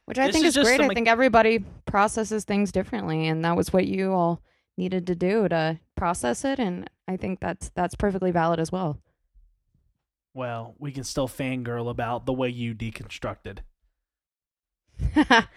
[0.05, 0.77] Which I This think is is great.
[0.77, 4.41] some, I think everybody processes things differently, and that was what you all
[4.77, 6.59] needed to do to process it.
[6.59, 8.99] And I think that's that's perfectly valid as well.
[10.37, 13.61] Well, we can still fangirl about the way you deconstructed.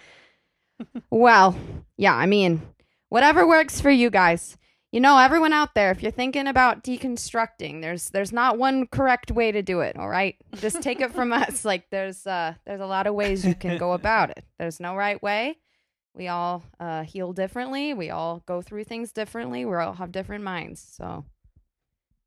[1.10, 1.54] well,
[1.98, 2.62] yeah, I mean,
[3.10, 4.56] whatever works for you guys.
[4.90, 9.30] You know, everyone out there, if you're thinking about deconstructing, there's there's not one correct
[9.30, 10.36] way to do it, all right?
[10.54, 11.62] Just take it from us.
[11.62, 14.42] Like there's uh there's a lot of ways you can go about it.
[14.58, 15.58] There's no right way.
[16.14, 17.92] We all uh heal differently.
[17.92, 19.66] We all go through things differently.
[19.66, 20.82] We all have different minds.
[20.96, 21.26] So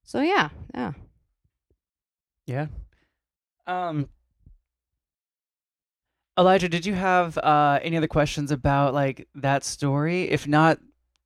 [0.03, 0.91] So yeah, yeah.
[2.45, 2.67] Yeah.
[3.67, 4.09] Um
[6.37, 10.23] Elijah, did you have uh any other questions about like that story?
[10.29, 10.79] If not,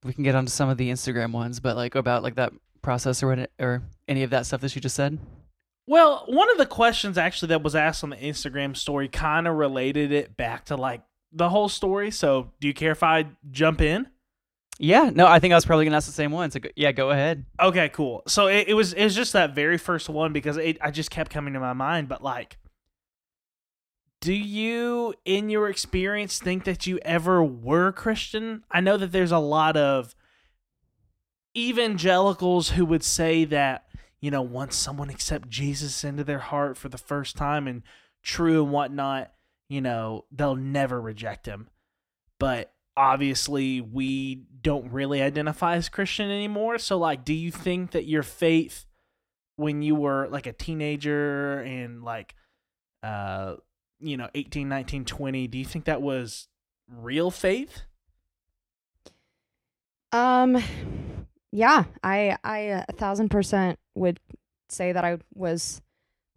[0.04, 3.22] we can get onto some of the Instagram ones, but like about like that process
[3.24, 5.20] or what or any of that stuff that you just said.
[5.88, 9.56] Well, one of the questions actually that was asked on the Instagram story kind of
[9.56, 11.02] related it back to like
[11.32, 12.12] the whole story.
[12.12, 14.08] So, do you care if I jump in?
[14.80, 16.52] Yeah, no, I think I was probably gonna ask the same one.
[16.52, 17.46] So yeah, go ahead.
[17.60, 18.24] Okay, cool.
[18.28, 21.10] So it, it was it was just that very first one because it I just
[21.10, 22.08] kept coming to my mind.
[22.08, 22.58] But like,
[24.22, 28.64] do you, in your experience, think that you ever were Christian?
[28.70, 30.16] I know that there's a lot of
[31.56, 33.88] evangelicals who would say that
[34.20, 37.82] you know once someone accepts Jesus into their heart for the first time and
[38.22, 39.32] true and whatnot,
[39.70, 41.68] you know they'll never reject him.
[42.40, 46.78] But obviously we don't really identify as Christian anymore.
[46.80, 48.86] So like do you think that your faith
[49.56, 52.36] when you were like a teenager and like
[53.04, 53.56] uh
[54.00, 56.48] you know 18, 19, 20, do you think that was
[56.90, 57.82] real faith?
[60.12, 60.62] Um,
[61.52, 64.20] yeah, I I uh, a thousand percent would
[64.70, 65.82] say that I was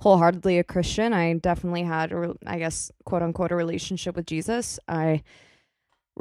[0.00, 1.12] wholeheartedly a Christian.
[1.12, 4.78] I definitely had, a, I guess, quote unquote, a relationship with Jesus.
[4.88, 5.22] I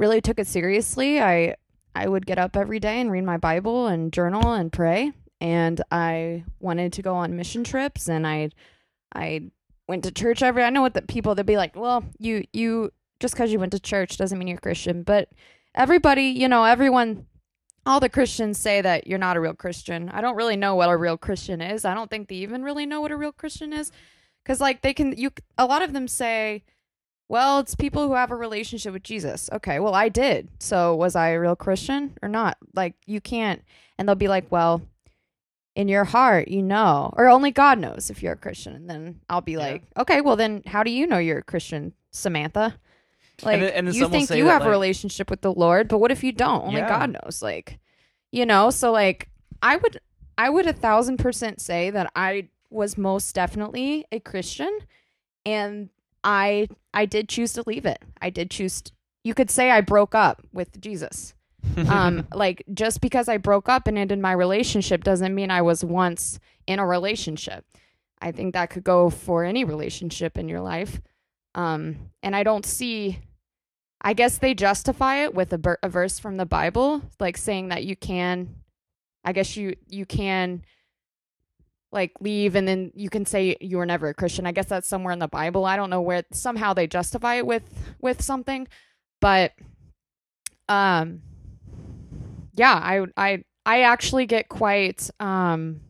[0.00, 1.20] really took it seriously.
[1.20, 1.56] I
[1.94, 5.12] I would get up every day and read my Bible and journal and pray.
[5.40, 8.50] And I wanted to go on mission trips, and I
[9.14, 9.50] I
[9.86, 10.62] went to church every.
[10.64, 11.76] I know what the people they'd be like.
[11.76, 15.28] Well, you you just because you went to church doesn't mean you're Christian, but
[15.74, 17.26] everybody, you know, everyone
[17.86, 20.10] all the Christians say that you're not a real Christian.
[20.10, 21.84] I don't really know what a real Christian is.
[21.84, 23.90] I don't think they even really know what a real Christian is
[24.44, 26.62] cuz like they can you a lot of them say,
[27.30, 29.48] well, it's people who have a relationship with Jesus.
[29.52, 30.48] Okay, well, I did.
[30.58, 32.58] So was I a real Christian or not?
[32.74, 33.62] Like you can't
[33.96, 34.82] and they'll be like, well,
[35.76, 38.74] in your heart, you know, or only God knows if you're a Christian.
[38.74, 39.58] And then I'll be Yeah.
[39.58, 42.74] like, okay, well then how do you know you're a Christian, Samantha?
[43.44, 46.10] Like and then you think you that, have a relationship with the Lord, but what
[46.10, 46.64] if you don't?
[46.66, 46.88] Only Yeah.
[46.88, 47.42] God knows.
[47.42, 47.78] Like,
[48.32, 49.28] you know, so like
[49.62, 50.00] I would
[50.36, 54.76] I would a thousand percent say that I was most definitely a Christian
[55.46, 55.90] and
[56.24, 58.02] I I did choose to leave it.
[58.20, 58.92] I did choose t-
[59.24, 61.34] you could say I broke up with Jesus.
[61.88, 65.84] Um like just because I broke up and ended my relationship doesn't mean I was
[65.84, 67.64] once in a relationship.
[68.20, 71.00] I think that could go for any relationship in your life.
[71.54, 73.18] Um and I don't see
[74.02, 77.68] I guess they justify it with a, ber- a verse from the Bible, like saying
[77.68, 78.54] that you can,
[79.24, 80.62] I guess you you can,
[81.92, 84.46] like leave and then you can say you were never a Christian.
[84.46, 85.64] I guess that's somewhere in the Bible.
[85.64, 87.64] I don't know where somehow they justify it with
[88.00, 88.68] with something,
[89.20, 89.52] but
[90.68, 91.22] um,
[92.54, 95.80] yeah, I I I actually get quite um.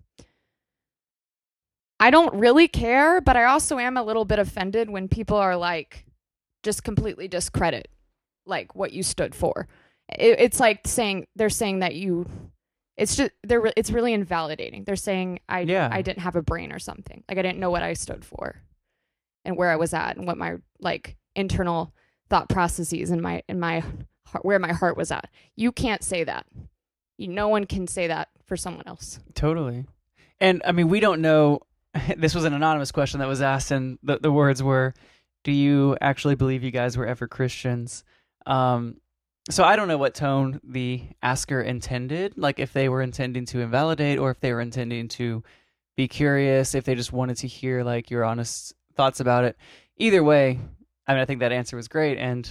[2.02, 5.54] I don't really care, but I also am a little bit offended when people are
[5.54, 6.06] like,
[6.62, 7.88] just completely discredit
[8.46, 9.68] like what you stood for.
[10.08, 12.26] It, it's like saying they're saying that you.
[13.00, 14.84] It's just they're re- it's really invalidating.
[14.84, 15.88] They're saying I Yeah.
[15.90, 17.24] I didn't have a brain or something.
[17.28, 18.62] Like I didn't know what I stood for,
[19.44, 21.94] and where I was at, and what my like internal
[22.28, 23.82] thought processes and my in my
[24.26, 25.28] heart, where my heart was at.
[25.56, 26.46] You can't say that.
[27.18, 29.18] You, no one can say that for someone else.
[29.34, 29.86] Totally.
[30.40, 31.60] And I mean, we don't know.
[32.16, 34.94] This was an anonymous question that was asked, and the, the words were,
[35.42, 38.04] Do you actually believe you guys were ever Christians?
[38.46, 38.98] Um,
[39.50, 43.60] so I don't know what tone the asker intended, like if they were intending to
[43.60, 45.42] invalidate or if they were intending to
[45.96, 49.56] be curious, if they just wanted to hear like your honest thoughts about it.
[49.96, 50.58] Either way,
[51.06, 52.18] I mean, I think that answer was great.
[52.18, 52.48] And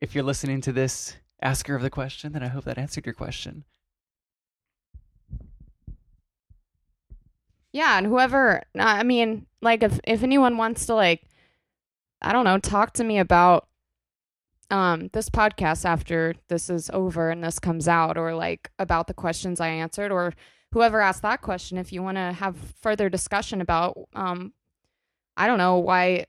[0.00, 3.14] if you're listening to this asker of the question, then I hope that answered your
[3.14, 3.64] question.
[7.72, 11.22] Yeah, and whoever I mean, like if if anyone wants to like
[12.20, 13.68] I don't know, talk to me about
[14.70, 19.14] um this podcast after this is over and this comes out or like about the
[19.14, 20.32] questions I answered or
[20.72, 24.52] whoever asked that question if you want to have further discussion about um
[25.36, 26.26] I don't know why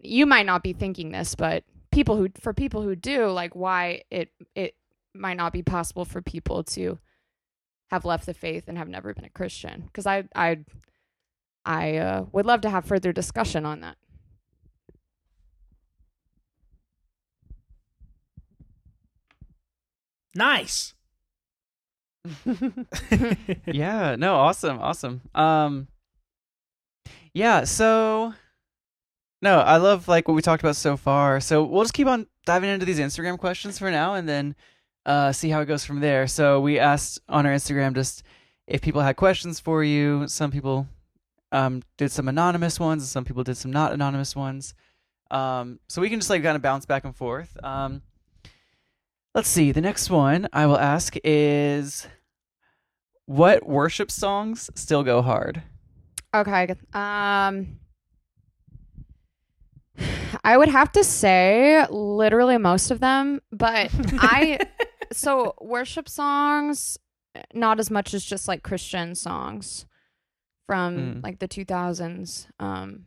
[0.00, 4.02] you might not be thinking this, but people who for people who do, like why
[4.10, 4.74] it it
[5.14, 6.98] might not be possible for people to
[7.90, 10.58] have left the faith and have never been a Christian because I I
[11.64, 13.96] I uh, would love to have further discussion on that.
[20.38, 20.94] Nice.
[23.66, 25.20] yeah, no, awesome, awesome.
[25.34, 25.88] Um
[27.34, 28.34] Yeah, so
[29.42, 31.40] no, I love like what we talked about so far.
[31.40, 34.54] So we'll just keep on diving into these Instagram questions for now and then
[35.06, 36.28] uh see how it goes from there.
[36.28, 38.22] So we asked on our Instagram just
[38.68, 40.28] if people had questions for you.
[40.28, 40.86] Some people
[41.50, 44.74] um did some anonymous ones, some people did some not anonymous ones.
[45.32, 47.56] Um so we can just like kind of bounce back and forth.
[47.64, 48.02] Um
[49.38, 49.70] Let's see.
[49.70, 52.08] The next one I will ask is
[53.26, 55.62] what worship songs still go hard?
[56.34, 56.74] Okay.
[56.92, 57.78] Um
[60.42, 64.58] I would have to say literally most of them, but I
[65.12, 66.98] so worship songs
[67.54, 69.86] not as much as just like Christian songs
[70.66, 71.22] from Mm.
[71.22, 72.48] like the 2000s.
[72.58, 73.04] Um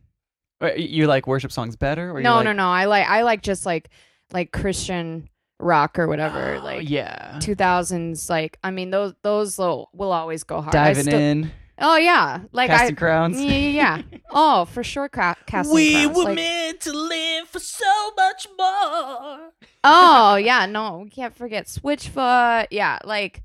[0.78, 2.10] You like worship songs better?
[2.10, 2.68] Or you no, like, no, no.
[2.68, 3.90] I like I like just like
[4.32, 5.28] like Christian
[5.62, 6.56] rock or whatever.
[6.60, 10.72] Oh, like yeah, 2000s like I mean those those will, will always go hard.
[10.72, 12.40] Diving still- in, Oh yeah.
[12.52, 13.40] Like casting I crowns.
[13.40, 14.02] Yeah, yeah.
[14.30, 16.16] Oh, for sure ca- casting we crowns.
[16.16, 19.50] were like, meant to live for so much more.
[19.82, 22.66] Oh yeah, no, we can't forget Switchfoot.
[22.70, 23.42] Yeah, like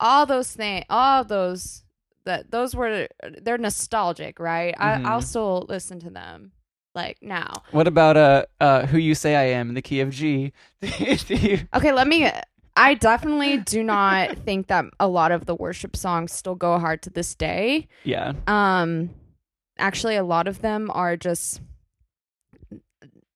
[0.00, 1.82] all those things, all those
[2.24, 3.08] that those were
[3.42, 4.74] they're nostalgic, right?
[4.78, 5.24] I, I'll Mhm.
[5.24, 6.52] still listen to them
[6.96, 7.62] like now.
[7.70, 10.52] What about uh, uh, who you say I am in the key of G?
[10.82, 12.28] Okay, let me.
[12.78, 17.02] I definitely do not think that a lot of the worship songs still go hard
[17.02, 17.86] to this day.
[18.04, 19.10] yeah, Um,
[19.78, 21.60] actually, a lot of them are just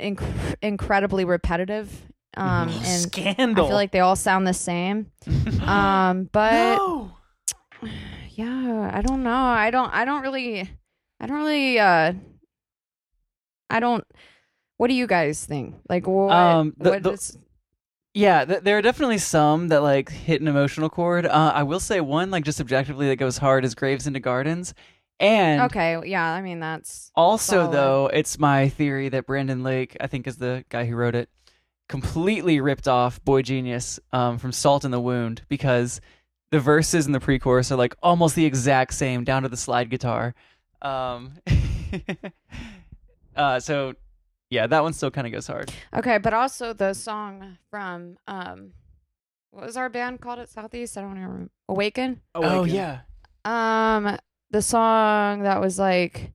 [0.01, 2.07] inc- incredibly repetitive.
[2.37, 2.77] Um, Mhm.
[2.87, 3.65] and Scandal.
[3.65, 5.11] I feel like they all sound the same.
[5.67, 7.11] Um, but no.
[8.31, 9.35] yeah, I don't know.
[9.35, 9.93] I don't.
[9.93, 10.61] I don't really.
[11.19, 11.81] I don't really.
[11.81, 12.13] Uh,
[13.71, 14.05] I don't.
[14.77, 15.77] What do you guys think?
[15.89, 16.33] Like what?
[16.33, 17.39] Um, the- what the- is-
[18.15, 18.45] yeah.
[18.45, 21.27] Th- there are definitely some that like hit an emotional chord.
[21.27, 24.75] Uh, I will say one like just objectively that goes hard is Graves into Gardens,
[25.21, 26.01] and okay.
[26.07, 26.25] Yeah.
[26.27, 27.13] I mean that's.
[27.15, 27.73] Also, Solid.
[27.73, 31.29] though, it's my theory that Brandon Lake, I think is the guy who wrote it,
[31.89, 36.01] completely ripped off boygenius um, from Salt in the Wound because
[36.51, 39.89] the verses and the pre-chorus are like almost the exact same down to the slide
[39.91, 40.35] guitar.
[40.83, 41.35] Um,
[43.41, 43.95] uh, so,
[44.51, 45.73] yeah, that one still kind of goes hard.
[45.97, 48.73] Okay, but also the song from um,
[49.51, 50.97] what was our band called at Southeast?
[50.99, 51.51] I don't even remember.
[51.69, 52.21] Awaken.
[52.35, 53.01] Oh, yeah.
[53.45, 54.19] Um,
[54.51, 56.33] the song that was like,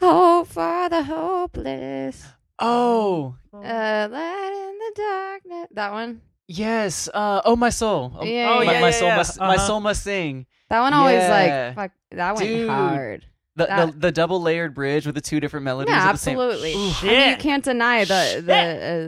[0.00, 2.24] "Hope for the hopeless,
[2.58, 6.22] Oh, uh, light in the darkness." That one.
[6.46, 7.08] yes.
[7.12, 8.12] Uh, oh, my soul.
[8.18, 9.16] Oh, Yeah, my, yeah, my yeah, soul yeah.
[9.16, 9.38] must.
[9.40, 9.66] My Uh-huh.
[9.66, 10.46] soul must sing.
[10.70, 11.74] That one always Yeah.
[11.74, 11.90] like fuck.
[12.12, 12.68] That went Dude.
[12.70, 13.26] hard.
[13.58, 15.92] The, That- the the double layered bridge with the two different melodies.
[15.92, 16.72] Yeah, at the same- absolutely.
[16.74, 18.54] I mean, you can't deny the the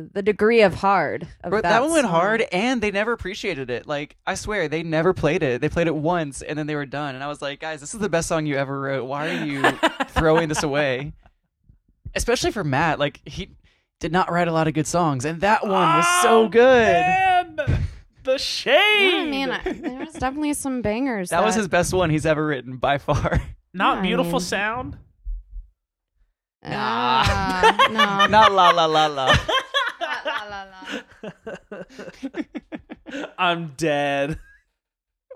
[0.06, 1.26] uh, the degree of hard.
[1.42, 2.10] Of Bro, that, that, one went song.
[2.10, 3.86] hard, and they never appreciated it.
[3.86, 5.60] Like, I swear, they never played it.
[5.60, 7.14] They played it once, and then they were done.
[7.14, 9.04] And I was like, guys, this is the best song you ever wrote.
[9.06, 9.62] Why are you
[10.08, 11.12] throwing this away?
[12.14, 12.98] Especially for Matt.
[12.98, 13.50] Like, he
[14.00, 16.60] did not write a lot of good songs, and that one was so Oh, good.
[16.92, 17.56] man,
[18.24, 18.74] the shade.
[18.74, 21.31] Yeah, I mean, I, there was definitely some bangers.
[21.31, 23.40] That was his best one he's ever written by far.
[23.73, 24.98] Not I beautiful mean- sound.
[26.62, 26.68] Uh,
[27.90, 28.27] no.
[28.27, 29.35] not la la la la.
[30.27, 31.83] La, la, la.
[33.38, 34.38] I'm dead.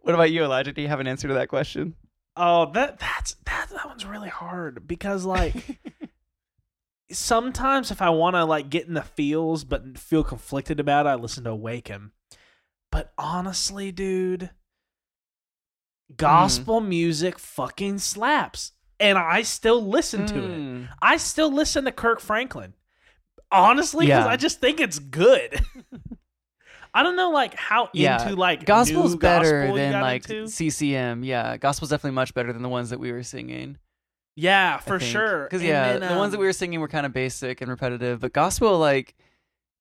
[0.03, 0.73] What about you, Elijah?
[0.73, 1.95] Do you have an answer to that question?
[2.37, 5.55] Oh, that that's that that one's really hard because like
[7.11, 11.11] sometimes if I want to like get in the feels but feel conflicted about it,
[11.11, 12.11] I listen to Awaken.
[12.91, 14.51] But honestly, dude,
[16.17, 20.51] gospel music fucking slaps, and I still listen to it.
[20.51, 20.89] Mm.
[21.03, 22.75] I still listen to Kirk Franklin.
[23.51, 24.31] Honestly, because Yeah.
[24.31, 25.61] I just think it's good.
[26.95, 30.49] I don't know, like how Yeah, into like Gospel's better gospel than like into.
[30.49, 31.25] CCM.
[31.25, 33.79] Yeah, gospel's definitely much better than the ones that we were singing.
[34.37, 35.45] Yeah, for sure.
[35.45, 37.71] Because yeah, then, the ones that um, we were singing were kind of basic and
[37.71, 39.15] repetitive, but gospel, like,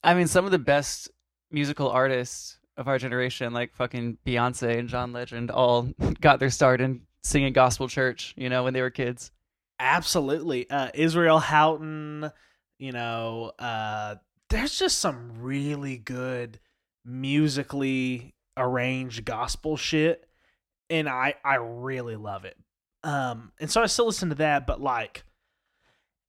[0.04, 1.10] I mean, some of the best
[1.52, 5.84] musical artists of our generation, like fucking Beyonce and John Legend, all
[6.22, 8.34] got their start in singing gospel church.
[8.38, 9.32] You know, when they were kids.
[9.80, 10.70] Absolutely.
[10.70, 12.32] Uh, Israel Houghton,
[12.80, 14.16] you know, uh,
[14.50, 16.60] there's just some really good
[17.06, 20.26] musically arranged gospel shit.
[20.90, 22.58] And I, I really love it.
[23.04, 25.24] Um, and so I still listen to that, but like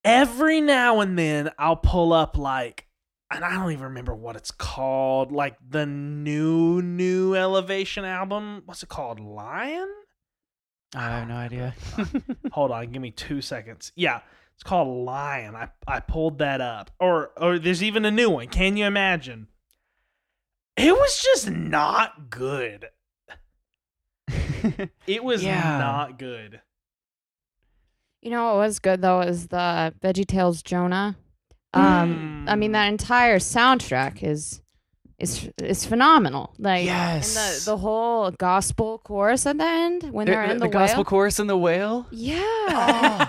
[0.04, 2.86] every now and then I'll pull up like,
[3.34, 8.62] and I don't even remember what it's called, like the new, new Elevation album.
[8.66, 9.20] What's it called?
[9.20, 9.88] Lion?
[10.94, 11.74] I have oh, no idea.
[12.52, 13.90] Hold on, give me two seconds.
[13.96, 14.20] Yeah,
[14.54, 15.56] it's called Lion.
[15.56, 16.90] I I pulled that up.
[17.00, 18.46] Or or there's even a new one.
[18.48, 19.48] Can you imagine?
[20.76, 22.88] It was just not good.
[25.06, 25.78] It was Yeah.
[25.78, 26.62] not good.
[28.22, 31.16] You know what was good though is the Veggie Tales Jonah.
[31.74, 32.74] Um, I mean Mm.
[32.74, 34.60] that entire soundtrack is
[35.18, 36.52] is is phenomenal.
[36.58, 37.36] Like Yes.
[37.36, 40.70] and the the whole gospel chorus at the end when they're the, in the the,
[40.72, 41.04] gospel whale.
[41.04, 42.06] chorus in the whale.
[42.10, 43.28] Yeah,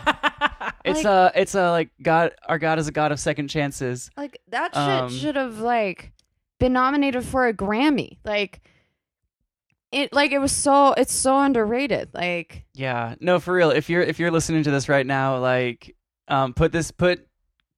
[0.86, 4.10] It's Like- uh it's a like God our God is a God of second chances.
[4.18, 6.12] like that shit Um, should have like
[6.60, 8.18] been nominated for a Grammy.
[8.24, 8.62] Like
[9.92, 12.10] it like it was so it's so underrated.
[12.14, 13.16] Like Yeah.
[13.22, 13.70] No, for real.
[13.72, 15.96] If you're if you're listening to this right now, like
[16.28, 17.28] um put this put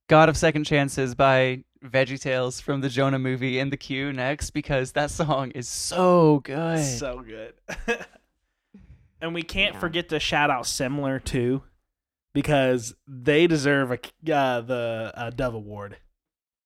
[0.08, 4.52] God of Second Chances by Veggie Tales from the Jonah movie in the queue next
[4.52, 6.84] because that song is so good.
[6.84, 7.54] so good.
[9.22, 9.80] and we can't Yeah.
[9.80, 11.64] forget to shout out Similar too,
[12.34, 14.00] because they deserve a
[14.34, 15.98] uh, the uh, Dove Award.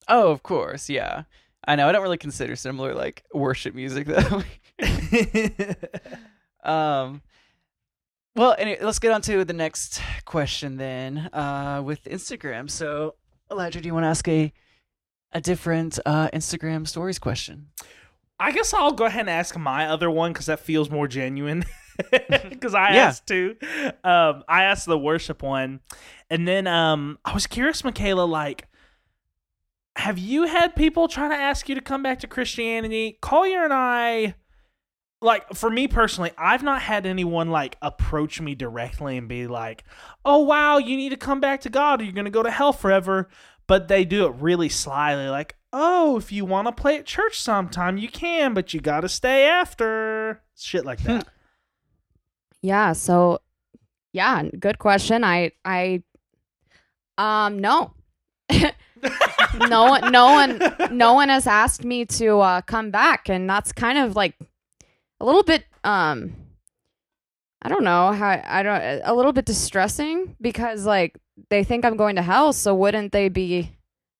[0.08, 1.24] oh, of course, yeah.
[1.68, 1.88] I know.
[1.88, 4.44] I don't really consider similar like worship music though.
[6.64, 7.22] um
[8.36, 13.16] well anyway let's get on to the next question then uh with instagram so
[13.52, 14.52] elijah do you want to ask a
[15.34, 17.68] a different uh instagram stories question
[18.43, 21.64] I guess I'll go ahead and ask my other one because that feels more genuine.
[22.49, 23.10] Because I Yeah.
[23.10, 23.56] asked two.
[24.04, 25.82] Um, I asked the worship one,
[26.32, 28.24] and then um, I was curious, Michaela.
[28.24, 28.68] Like,
[29.97, 33.20] have you had people trying to ask you to come back to Christianity?
[33.22, 34.34] Collier and I,
[35.22, 39.84] like, for me personally, I've not had anyone like approach me directly and be like,
[40.26, 42.74] "Oh wow, you need to come back to God, or you're gonna go to hell
[42.74, 43.30] forever."
[43.67, 47.39] But they do it really slyly, like, "Oh, if you want to play at church
[47.39, 51.28] sometime, you can, but you gotta stay after." Shit like that.
[52.63, 53.39] Yeah, so
[54.13, 55.24] yeah, good question.
[55.24, 56.03] I I
[57.17, 57.93] um no.
[59.67, 60.61] no one no one
[60.91, 64.36] no one has asked me to uh come back and that's kind of like
[65.22, 66.34] a little bit um
[67.61, 71.15] I don't know how I don't a little bit distressing because like
[71.49, 73.72] they think I'm going to hell, so wouldn't they be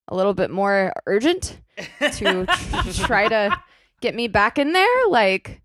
[0.08, 1.58] a little bit more urgent
[1.98, 2.46] to
[2.94, 3.58] try to
[4.00, 5.06] get me back in there?
[5.08, 5.60] Like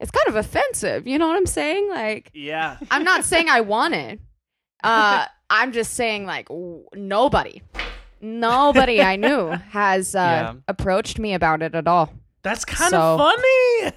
[0.00, 1.88] it's kind of offensive, you know what I'm saying?
[1.90, 2.78] Like yeah.
[2.90, 4.18] I'm not saying I want it.
[4.82, 7.62] Uh, I'm just saying like w- nobody,
[8.20, 10.54] nobody I knew has uh, Yeah.
[10.66, 12.12] approached me about it at all.
[12.42, 13.92] That's kind So- of funny.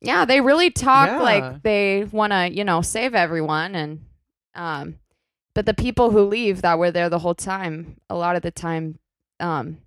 [0.00, 1.18] Yeah, they really talk Yeah.
[1.20, 4.04] like they want to, you know, save everyone, and
[4.54, 4.96] um,
[5.54, 8.50] but the people who leave that were there the whole time, a lot of the
[8.50, 8.98] time,
[9.40, 9.78] um,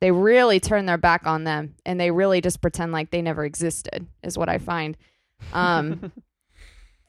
[0.00, 3.44] they really turn their back on them, and they really just pretend like they never
[3.44, 4.06] existed.
[4.22, 4.96] Is what I find.
[5.52, 6.12] Um,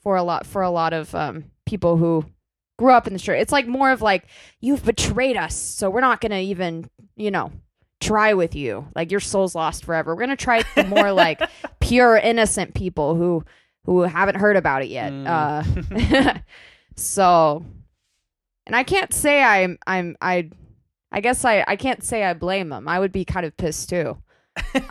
[0.02, 2.26] for a lot for a lot of um people who
[2.78, 3.40] grew up in the church.
[3.40, 4.26] It's like more of like
[4.60, 7.52] you've betrayed us, so we're not gonna even you know
[8.04, 8.88] try with you.
[8.96, 10.14] Like your soul's lost forever.
[10.16, 11.42] We're gonna try the more like
[11.80, 13.44] pure innocent people who
[13.86, 15.12] who haven't heard about it yet.
[15.12, 15.28] Mm.
[15.28, 16.40] Uh,
[16.96, 17.66] so,
[18.66, 20.50] and I can't say I'm I'm I.
[21.16, 22.88] I guess I, I can't say I blame them.
[22.88, 24.18] I would be kind of pissed too.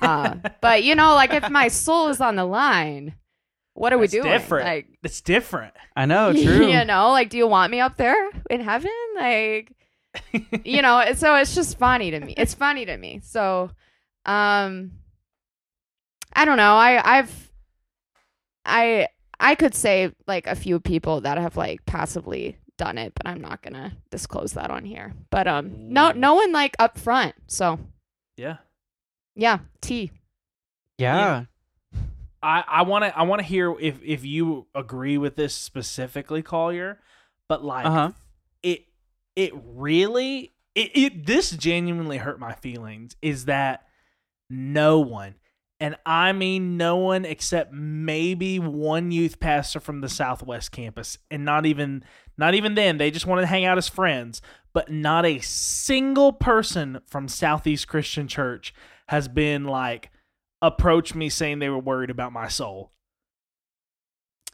[0.00, 3.16] Uh, but you know, like if my soul is on the line,
[3.74, 4.32] what are That's we doing?
[4.32, 4.66] different.
[4.66, 5.74] Like, It's different.
[5.96, 6.70] I know, true.
[6.70, 8.92] you know, like, do you want me up there in heaven?
[9.16, 9.72] Like,
[10.64, 12.34] you know, so it's just funny to me.
[12.36, 13.20] It's funny to me.
[13.24, 13.70] So,
[14.26, 14.92] um,
[16.34, 16.74] I don't know.
[16.74, 17.50] I, I've,
[18.64, 19.08] I,
[19.40, 23.40] I could say like a few people that have like passively done it, but I'm
[23.40, 25.12] not gonna disclose that on here.
[25.30, 27.34] But um, no, no one like up front.
[27.48, 27.78] So
[28.36, 28.58] Yeah.
[29.34, 30.10] yeah, T.
[30.98, 31.44] yeah.
[32.44, 36.42] I, I want to I want to hear if if you agree with this specifically,
[36.42, 36.98] Collier,
[37.48, 38.10] but like Uh-huh.
[38.64, 38.86] it
[39.36, 43.86] it really it, it this genuinely hurt my feelings is that
[44.48, 45.36] No one.
[45.80, 51.18] And I mean no one except maybe one youth pastor from the Southwest campus.
[51.30, 52.04] And not even
[52.38, 52.98] not even then.
[52.98, 54.40] They just wanted to hang out as friends.
[54.72, 58.72] But not a single person from Southeast Christian Church
[59.08, 60.10] has been like
[60.62, 62.92] approached me saying they were worried about my soul.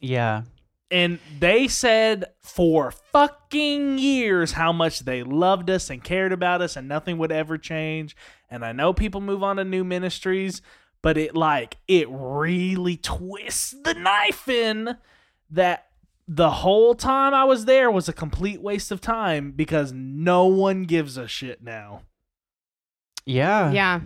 [0.01, 0.43] Yeah.
[0.91, 6.77] And they said for fucking years how much they loved us and cared about us
[6.77, 8.17] and nothing would ever change.
[8.51, 10.63] And I know people move on to new ministries,
[11.03, 14.97] but it like it really twists the knife in
[15.51, 15.89] that
[16.27, 20.85] the whole time I was there was a complete waste of time because no one
[20.85, 22.03] gives a shit now.
[23.25, 23.71] Yeah.
[23.73, 24.01] Yeah.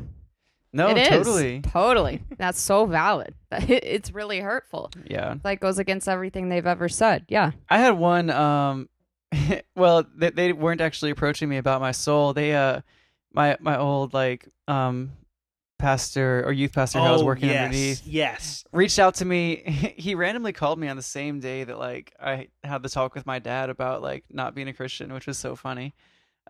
[0.72, 1.08] No, it is.
[1.08, 1.60] totally.
[1.60, 2.22] Totally.
[2.38, 3.34] That's so valid.
[3.52, 4.90] It's really hurtful.
[5.06, 5.34] Yeah.
[5.44, 7.26] Like goes against everything they've ever said.
[7.28, 7.52] Yeah.
[7.68, 8.88] I had one um
[9.76, 12.32] well, they, they weren't actually approaching me about my soul.
[12.32, 12.80] They uh
[13.32, 15.12] my my old like um
[15.78, 18.64] pastor or youth pastor who I was working Oh, yes, underneath Yes.
[18.72, 19.56] reached out to me.
[19.98, 23.26] He randomly called me on the same day that like I had the talk with
[23.26, 25.94] my dad about like not being a Christian, which was so funny.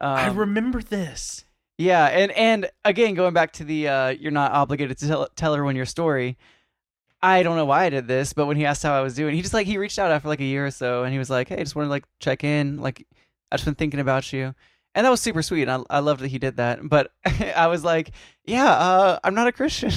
[0.00, 1.44] Um, I remember this.
[1.82, 5.52] Yeah, and and again going back to the uh, you're not obligated to tell, tell
[5.52, 6.38] everyone your story.
[7.20, 9.34] I don't know why I did this, but when he asked how I was doing,
[9.34, 11.30] he just like he reached out after like a year or so, and he was
[11.30, 12.78] like, "Hey, just wanted to like check in.
[12.78, 13.06] Like,
[13.50, 14.54] I just been thinking about you."
[14.94, 15.62] And that was super sweet.
[15.68, 16.80] And I I loved that he did that.
[16.88, 17.12] But
[17.56, 18.12] I was like,
[18.44, 19.92] "Yeah, uh, I'm not a Christian."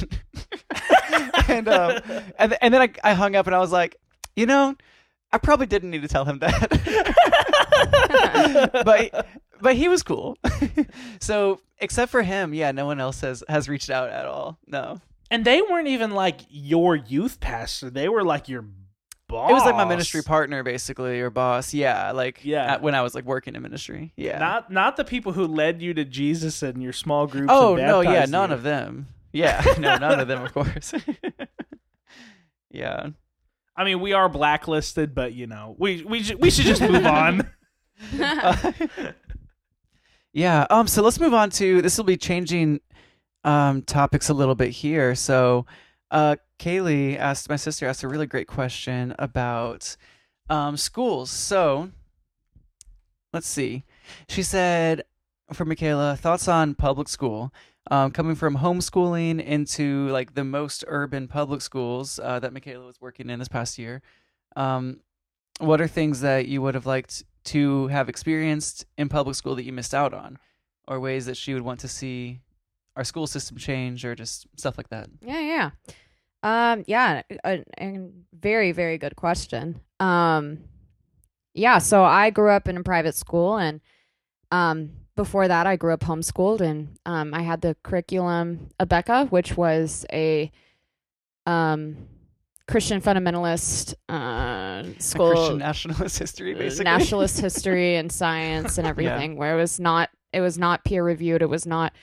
[1.47, 2.01] and um,
[2.39, 3.97] and and then I I hung up and I was like,
[4.35, 4.75] you know,
[5.31, 6.69] I probably didn't need to tell him that.
[8.85, 9.27] but
[9.61, 10.37] but he was cool.
[11.19, 14.57] so except for him, yeah, no one else has has reached out at all.
[14.67, 14.99] No.
[15.31, 17.89] And they weren't even like your youth pastor.
[17.89, 18.65] They were like your
[19.27, 19.49] boss.
[19.49, 21.73] It was like my ministry partner basically your boss.
[21.73, 22.73] Yeah, like Yeah.
[22.73, 24.13] at- when I was like working in ministry.
[24.15, 24.37] Yeah.
[24.37, 27.47] Not not the people who led you to Jesus and your small groups.
[27.49, 28.55] oh, and no, yeah, none you.
[28.55, 29.07] of them.
[29.33, 30.93] Yeah, no, none of them of course.
[32.71, 33.07] yeah.
[33.77, 37.49] I mean, we are blacklisted, but you know, we we we should just move on.
[40.35, 40.67] Yeah.
[40.69, 40.85] Um.
[40.85, 41.97] So let's move on to this.
[41.97, 42.81] Will be changing
[43.45, 45.15] um topics a little bit here.
[45.15, 45.65] So,
[46.11, 49.95] uh, Kaylee asked my sister asked a really great question about
[50.49, 51.31] um schools.
[51.31, 51.89] So,
[53.31, 53.85] let's see.
[54.27, 55.05] She said
[55.53, 57.53] for Michaela, thoughts on public school.
[57.89, 62.99] Um, coming from homeschooling into like the most urban public schools uh, that Michaela was
[62.99, 64.01] working in this past year.
[64.57, 64.99] Um,
[65.59, 69.63] what are things that you would have liked to have experienced in public school that
[69.63, 70.37] you missed out on,
[70.87, 72.41] or ways that she would want to see
[72.95, 75.09] our school system change, or just stuff like that?
[75.21, 75.71] Yeah, yeah.
[76.43, 77.63] Um, yeah, a,
[78.33, 79.81] very, very good question.
[79.99, 80.59] Um,
[81.53, 83.81] yeah, so I grew up in a private school, and
[84.51, 89.57] um, before that, I grew up homeschooled, and um, I had the curriculum Abeka, which
[89.57, 90.51] was a
[91.45, 92.07] um,
[92.67, 96.85] Christian fundamentalist uh, school, Christian nationalist history, uh, basically.
[96.85, 101.41] nationalist history and science and everything where it was not it was not peer reviewed
[101.41, 101.93] it was not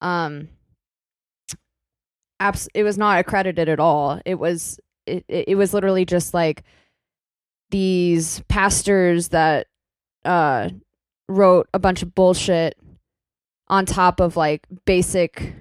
[0.00, 0.48] um
[2.40, 4.20] abs- it was not accredited at all.
[4.24, 6.64] It was it, it it was literally just like
[7.70, 9.68] these pastors that
[10.24, 10.70] uh
[11.28, 12.76] wrote a bunch of bullshit
[13.68, 15.54] on top of like basic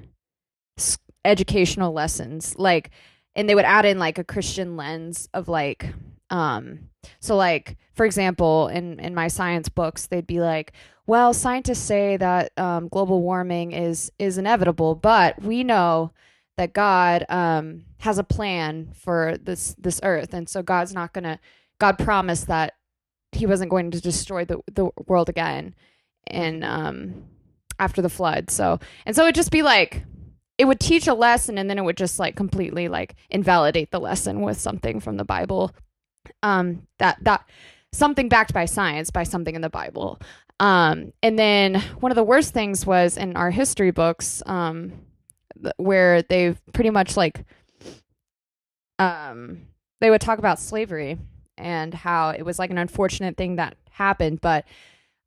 [1.23, 2.57] educational lessons.
[2.57, 2.89] Like
[3.35, 5.93] and they would add in like a christian lens of like
[6.29, 6.79] um
[7.19, 10.73] so like for example in in my science books they'd be like
[11.07, 16.11] well scientists say that um, global warming is is inevitable but we know
[16.57, 21.39] that god um has a plan for this this earth and so god's not gonna
[21.79, 22.73] god promised that
[23.31, 25.73] he wasn't going to destroy the the world again
[26.27, 27.23] and um
[27.79, 28.51] after the flood.
[28.51, 30.03] So and so it'd just be like
[30.59, 33.99] it would teach a lesson and then it would just like completely like invalidate the
[33.99, 35.71] lesson with something from the bible.
[36.43, 37.49] Um that that
[37.93, 40.19] something backed by science by something in the bible.
[40.59, 44.91] Um and then one of the worst things was in our history books um
[45.63, 47.45] th- where they've pretty much like
[48.99, 49.61] um
[50.01, 51.17] they would talk about slavery
[51.57, 54.65] and how it was like an unfortunate thing that happened but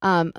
[0.03, 0.31] um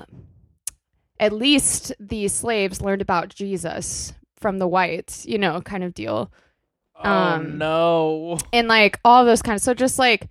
[1.18, 4.12] at least the slaves learned about jesus
[4.44, 6.30] from the whites you know kind of deal.
[7.02, 8.36] Oh Um, no!
[8.52, 10.28] and like all those kinds so just like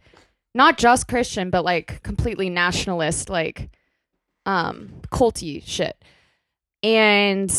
[0.53, 3.71] not just christian but like completely nationalist like
[4.45, 5.97] um culty shit.
[6.83, 7.51] And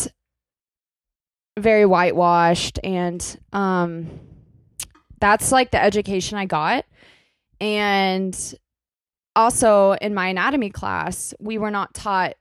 [1.58, 3.20] very whitewashed and
[3.52, 4.08] um
[5.18, 6.84] that's like the education i got.
[7.60, 8.54] And
[9.34, 12.34] also in my anatomy class we were not taught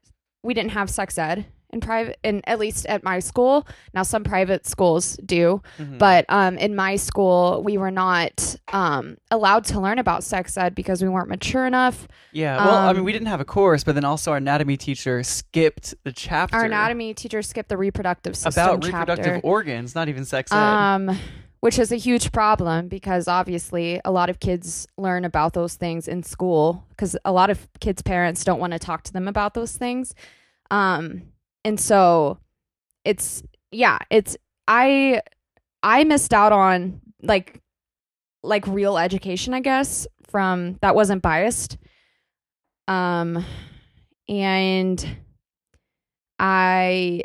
[0.44, 3.68] we didn't have sex ed in private, and at least at my school.
[3.94, 5.98] Now, some private schools do, Mhm.
[5.98, 10.76] but um, in my school, we were not um, allowed to learn about sex ed
[10.76, 12.08] because we weren't mature enough.
[12.32, 14.78] yeah, well, I mean, um, we didn't have a course, but then also our anatomy
[14.78, 19.42] teacher skipped the chapter Our anatomy teacher skipped the reproductive system about reproductive chapter.
[19.48, 20.58] organs, not even sex ed.
[20.58, 21.18] um
[21.60, 26.10] which is a huge problem because obviously a lot of kids learn about those things
[26.10, 29.54] in school because a lot of kids parents don't want to talk to them about
[29.54, 30.14] those things
[30.72, 31.22] um
[31.64, 32.38] and so
[33.06, 34.38] it's yeah it's
[34.68, 35.22] i
[35.82, 37.62] i missed out on like
[38.44, 41.78] like real education i guess from that wasn't biased
[42.88, 43.44] um
[44.28, 45.18] and
[46.40, 47.24] i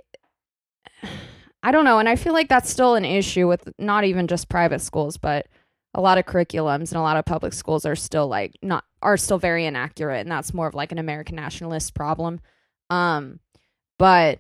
[1.63, 4.49] I don't know, and I feel like that's still an issue with not even just
[4.49, 5.47] private schools, but
[5.95, 9.17] a lot of curriculums and a lot of public schools are still like not are
[9.17, 12.41] still very inaccurate, and that's more of like an American nationalist problem.
[12.91, 13.41] Um,
[13.99, 14.39] but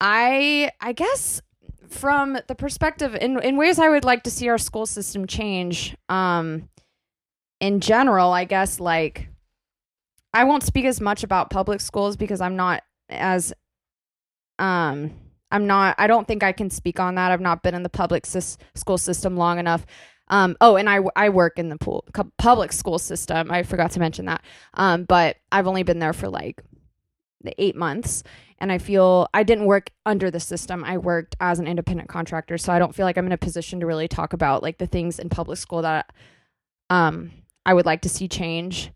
[0.00, 1.40] I I guess
[1.88, 5.96] from the perspective in in ways I would like to see our school system change.
[6.08, 6.68] Um,
[7.60, 9.28] in general, I guess like
[10.32, 13.52] I won't speak as much about public schools because I'm not as
[14.58, 15.12] um
[15.50, 17.32] I'm not I don't think I can speak on that.
[17.32, 19.86] I've not been in the public school system long enough.
[20.28, 22.04] Um oh and I I work in the pool,
[22.36, 23.50] public school system.
[23.50, 24.44] I forgot to mention that.
[24.74, 26.62] Um but I've only been there for like
[27.42, 28.22] the 8 months
[28.58, 30.82] and I feel I didn't work under the system.
[30.84, 33.80] I worked as an independent contractor, so I don't feel like I'm in a position
[33.80, 36.12] to really talk about like the things in public school that
[36.90, 37.30] um
[37.64, 38.90] I would like to see change.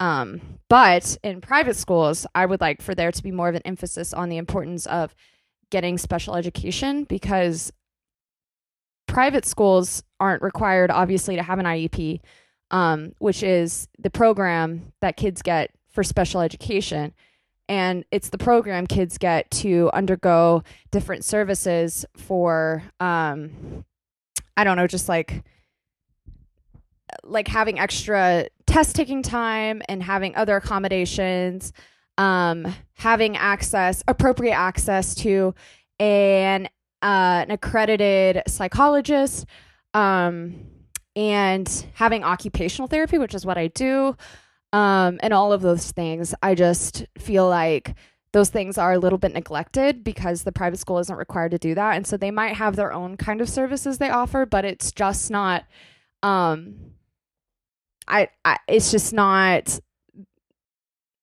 [0.00, 3.62] Um, but in private schools, I would like for there to be more of an
[3.64, 5.14] emphasis on the importance of
[5.70, 7.72] getting special education because
[9.06, 12.20] private schools aren't required, obviously, to have an IEP,
[12.70, 17.14] um, which is the program that kids get for special education.
[17.68, 20.62] And it's the program kids get to undergo
[20.92, 23.84] different services for, um,
[24.56, 25.42] I don't know, just like
[27.22, 31.72] like having extra test taking time and having other accommodations
[32.18, 35.54] um having access appropriate access to
[35.98, 36.66] an
[37.02, 39.46] uh, an accredited psychologist
[39.94, 40.66] um
[41.14, 44.16] and having occupational therapy which is what I do
[44.76, 47.94] um and all of those things I just feel like
[48.32, 51.74] those things are a little bit neglected because the private school isn't required to do
[51.74, 51.96] that.
[51.96, 55.30] And so they might have their own kind of services they offer but it's just
[55.30, 55.64] not
[56.22, 56.74] um
[58.06, 59.80] I, I it's just not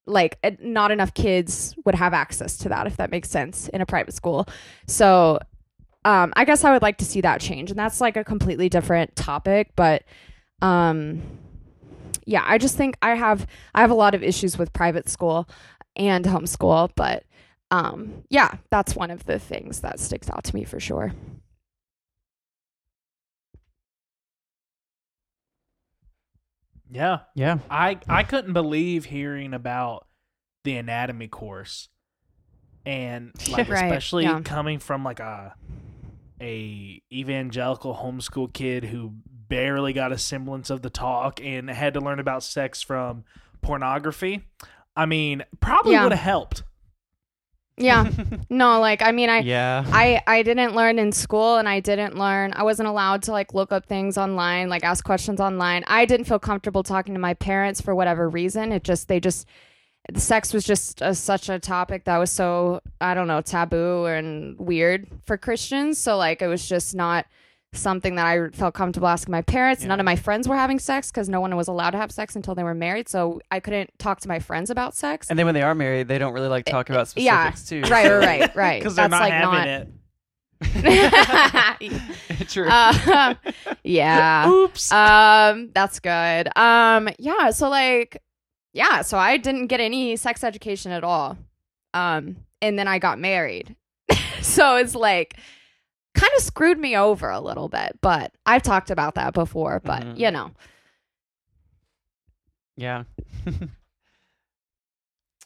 [0.07, 3.81] like uh, not enough kids would have access to that if that makes sense in
[3.81, 4.47] a private school.
[4.87, 5.37] So
[6.05, 7.69] um i guess i would like to see that change.
[7.69, 10.03] And that's like a completely different topic but
[10.63, 11.21] um
[12.25, 13.45] yeah i just think i have
[13.75, 15.47] i have a lot of issues with private school
[15.95, 17.23] and homeschool but
[17.71, 21.13] um yeah that's one of the things that sticks out to me for sure
[26.89, 27.19] Yeah.
[27.35, 27.59] yeah.
[27.69, 30.07] I I couldn't believe hearing about
[30.63, 31.89] the anatomy course,
[32.85, 34.41] and like Right, especially yeah.
[34.41, 35.55] coming from like a
[36.41, 39.13] a evangelical homeschool kid who
[39.53, 43.23] barely got a semblance of the talk and had to learn about sex from
[43.61, 44.41] pornography.
[44.95, 46.03] I mean, probably Yeah.
[46.03, 46.63] would have helped.
[47.77, 48.07] yeah
[48.51, 49.83] no like i mean i yeah.
[49.87, 53.55] I I didn't learn in school and I didn't learn I wasn't allowed to like
[53.55, 57.33] look up things online like ask questions online I didn't feel comfortable talking to my
[57.33, 59.47] parents for whatever reason it just they just
[60.11, 64.05] the sex was just a, such a topic that was so I don't know taboo
[64.05, 67.25] and weird for Christians so like it was just not
[67.73, 71.11] something that I felt comfortable asking my parents none of my friends were having sex
[71.11, 73.89] because no one was allowed to have sex until they were married so I couldn't
[73.99, 76.47] talk to my friends about sex And then when they are married, they don't really
[76.49, 77.93] like talk about yeah specifics too.
[77.93, 79.87] right right right right Because they're that's not like having not it.
[82.47, 82.67] True.
[82.69, 83.35] uh,
[83.83, 84.49] yeah.
[84.49, 84.91] Oops.
[84.91, 86.55] Um, that's good.
[86.57, 87.49] Um, yeah.
[87.51, 88.21] So like,
[88.73, 89.01] yeah.
[89.01, 91.37] So I didn't get any sex education at all.
[91.93, 93.75] Um, and then I got married.
[94.41, 95.35] so it's like
[96.13, 97.97] kind of screwed me over a little bit.
[98.01, 99.81] But I've talked about that before.
[99.83, 100.17] But Mhm.
[100.19, 100.51] you know,
[102.77, 103.03] yeah.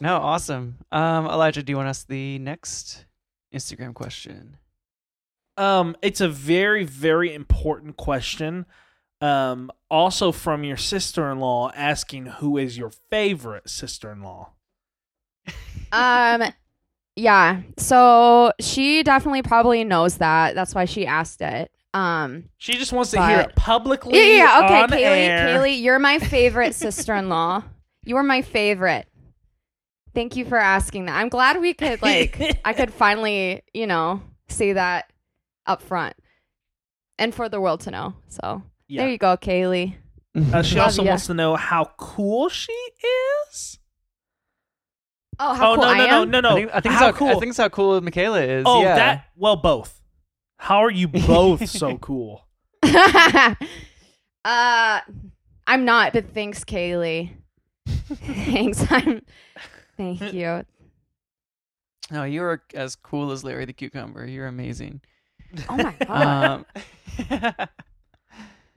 [0.02, 0.78] no, awesome.
[0.92, 3.06] Um, Elijah, do you want to ask the next
[3.54, 4.58] Instagram question?
[5.58, 8.66] Um, it's a very, very important question.
[9.20, 14.52] Um, also from your sister-in-law asking who is your favorite sister-in-law.
[15.92, 16.44] um,
[17.18, 17.62] yeah.
[17.78, 20.56] So she definitely probably knows that.
[20.56, 21.70] That's why she asked it.
[21.94, 24.18] Um, She just wants to hear it publicly.
[24.18, 25.48] Yeah, yeah, okay, Kaylee, air.
[25.60, 27.64] Kaylee, you're my favorite sister-in-law.
[28.06, 29.08] You are my favorite.
[30.14, 31.18] Thank you for asking that.
[31.18, 35.12] I'm glad we could like I could finally, you know, say that
[35.66, 36.16] up front.
[37.20, 38.14] And for the world to know.
[38.28, 39.02] So Yeah.
[39.02, 39.96] there you go, Kaylee.
[40.54, 41.10] Uh, she Love also ya.
[41.10, 42.72] wants to know how cool she
[43.50, 43.80] is.
[45.40, 46.30] Oh, how oh cool no I no no am.
[46.32, 46.50] no no!
[46.50, 47.36] I think, I think how it's how, cool.
[47.36, 48.64] I think it's how cool Michaela is.
[48.66, 48.96] oh, yeah.
[48.96, 50.02] that well both.
[50.58, 52.48] How are you both so cool?
[52.84, 53.56] uh
[54.46, 57.34] I'm not, but thanks, Kaylee.
[57.86, 58.86] thanks.
[58.90, 59.22] I'm
[59.98, 60.64] thank you.
[62.10, 64.26] No, you are as cool as Larry the Cucumber.
[64.26, 65.02] You're amazing.
[65.70, 66.66] Oh my god.
[67.30, 67.68] Um,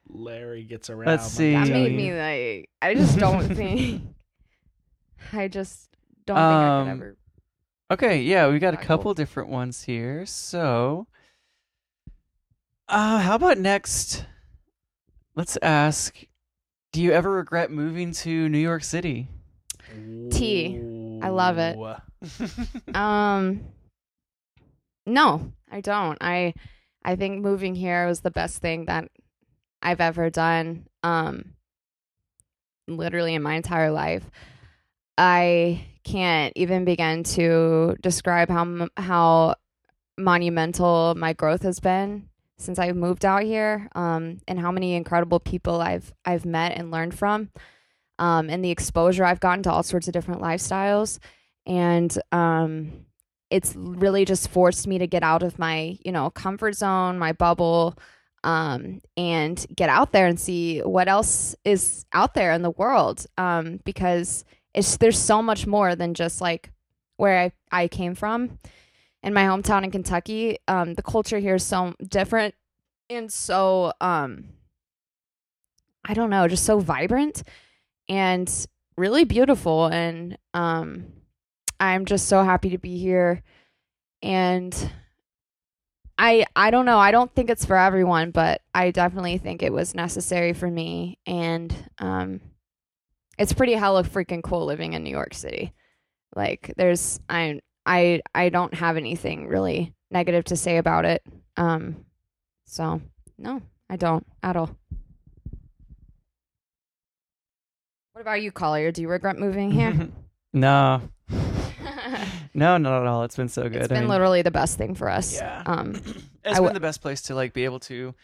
[0.09, 1.07] Larry gets around.
[1.07, 1.53] Let's see.
[1.53, 4.03] that made me like I just don't think
[5.33, 5.90] I just
[6.27, 7.17] don't think I Um, could ever
[7.91, 10.25] okay, yeah, we got a couple different ones here.
[10.27, 11.07] So,
[12.89, 14.27] uh, how about next?
[15.35, 16.25] Let's ask:
[16.93, 19.29] Do you ever regret moving to New York City?
[20.31, 20.79] T.
[21.23, 21.77] I love it.
[22.95, 23.65] Um
[25.07, 26.19] No, I don't.
[26.21, 26.55] I
[27.05, 29.09] I think moving here was the best thing that
[29.83, 31.55] I've ever done um
[32.89, 34.29] literally in my entire life.
[35.17, 39.55] I can't even begin to describe how how
[40.19, 42.29] monumental my growth has been
[42.59, 46.91] since I've moved out here um and how many incredible people I've I've met and
[46.91, 47.51] learned from
[48.19, 51.19] um and the exposure I've gotten to all sorts of different lifestyles.
[51.67, 53.07] And um
[53.51, 57.33] it's really just forced me to get out of my you know comfort zone my
[57.33, 57.97] bubble
[58.45, 63.27] um and get out there and see what else is out there in the world
[63.39, 64.45] um because
[64.75, 66.73] it's there's so much more than just like
[67.17, 68.59] where I, I came from.
[69.23, 72.55] In my hometown in Kentucky um the culture here is so different
[73.11, 74.45] and so um
[76.05, 77.43] I don't know just so vibrant
[78.09, 78.51] and
[78.97, 81.07] really beautiful and um
[81.79, 83.43] I'm just so happy to be here.
[84.23, 84.75] And
[86.19, 89.73] I I don't know, I don't think it's for everyone, but I definitely think it
[89.73, 92.41] was necessary for me and um
[93.41, 95.73] it's pretty hella freaking cool living in New York City.
[96.37, 101.23] Like there's I I I don't have anything really negative to say about it.
[101.57, 102.05] Um
[102.67, 103.01] so
[103.39, 104.77] no, I don't at all.
[108.13, 108.93] What about you, Collier?
[108.93, 110.09] Do you regret moving here?
[110.53, 111.01] no,
[112.53, 113.25] no, not at all.
[113.25, 113.77] It's been so good.
[113.77, 115.37] It's been mean, literally the best thing for us.
[115.37, 115.63] Yeah.
[115.65, 115.95] Um,
[116.45, 118.15] it's I been the best place to like be able to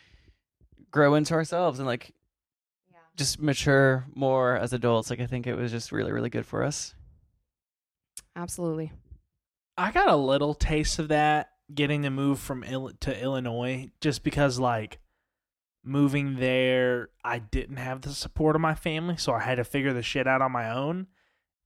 [0.90, 2.12] grow into ourselves and like
[3.16, 5.10] just mature more as adults.
[5.10, 6.94] Like I think it was just really, really good for us.
[8.34, 8.92] absolutely.
[9.78, 14.22] I got a little taste of that getting to move from Ill- to Illinois just
[14.22, 14.98] because like
[15.84, 19.92] moving there I didn't have the support of my family so I had to figure
[19.92, 21.06] the shit out on my own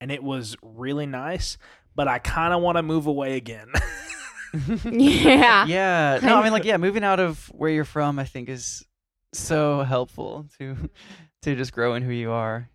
[0.00, 1.56] and it was really nice
[1.94, 3.68] but I kind of want to move away again.
[4.90, 5.64] Yeah.
[5.66, 6.18] Yeah.
[6.22, 8.84] No, I mean like yeah, moving out of where you're from I think is
[9.32, 10.90] so helpful to
[11.42, 12.68] to just grow in who you are.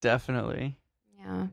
[0.00, 0.78] Definitely.
[1.18, 1.46] Yeah.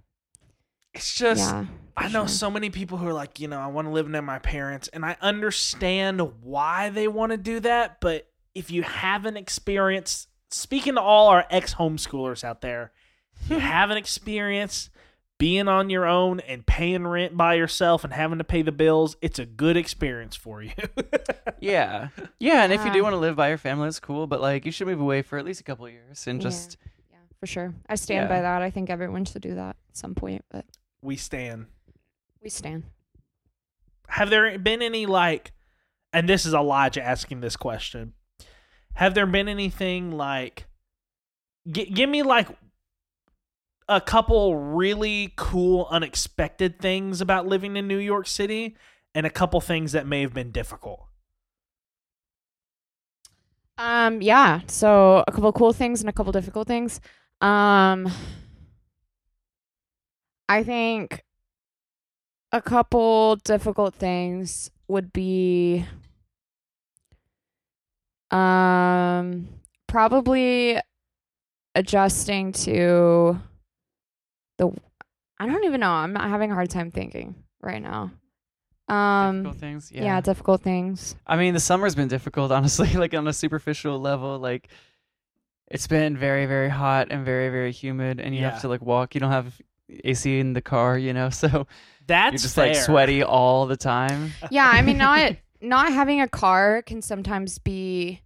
[0.93, 1.65] it's just yeah.
[1.95, 2.27] I know sure.
[2.27, 4.87] so many people who are like, you know, I want to live near my parents,
[4.87, 7.99] and I understand why they want to do that.
[7.99, 12.91] But if you haven't experienced, speaking to all our ex homeschoolers out there,
[13.47, 14.89] you haven't experienced
[15.39, 19.15] being on your own and paying rent by yourself and having to pay the bills,
[19.21, 20.71] it's a good experience for you.
[21.61, 22.09] Yeah.
[22.39, 24.65] Yeah, and if you do want to live by your family, it's cool, but like
[24.65, 26.77] you should move away for at least a couple of years and just
[27.11, 27.73] Yeah, for sure.
[27.89, 28.61] I stand by that.
[28.61, 30.63] I think everyone should do that at some point, but
[31.01, 31.65] we stand.
[32.41, 32.83] we stand.
[34.07, 35.51] Have there been any like,
[36.13, 38.13] and this is Elijah asking this question.
[38.93, 40.65] Have there been anything like,
[41.69, 42.47] g- give me like
[43.89, 48.77] a couple really cool, unexpected things about living in New York City,
[49.15, 51.01] and a couple things that may have been difficult.
[53.79, 54.61] Um, yeah.
[54.67, 57.01] So a couple cool things and a couple difficult things.
[57.41, 58.11] Um,
[60.47, 61.23] I think
[62.51, 65.85] a couple difficult things would be,
[68.31, 69.47] um,
[69.87, 70.79] probably
[71.73, 73.39] adjusting to
[74.59, 74.69] the.
[75.39, 75.89] I don't even know.
[75.91, 78.11] I'm not having a hard time thinking right now.
[78.87, 79.91] Um, difficult things.
[79.91, 80.03] yeah.
[80.03, 80.21] Yeah.
[80.21, 81.15] difficult things.
[81.25, 84.37] I mean, the summer's been difficult, honestly, like on a superficial level.
[84.39, 84.69] Like,
[85.71, 88.51] it's been very, very hot and very, very humid, and you Yeah.
[88.51, 89.15] have to like walk.
[89.15, 89.59] You don't have
[90.03, 91.67] AC in the car, you know, so
[92.07, 92.67] That's you're just fair.
[92.67, 94.31] like sweaty all the time.
[94.51, 98.21] yeah i mean not not having a car can sometimes be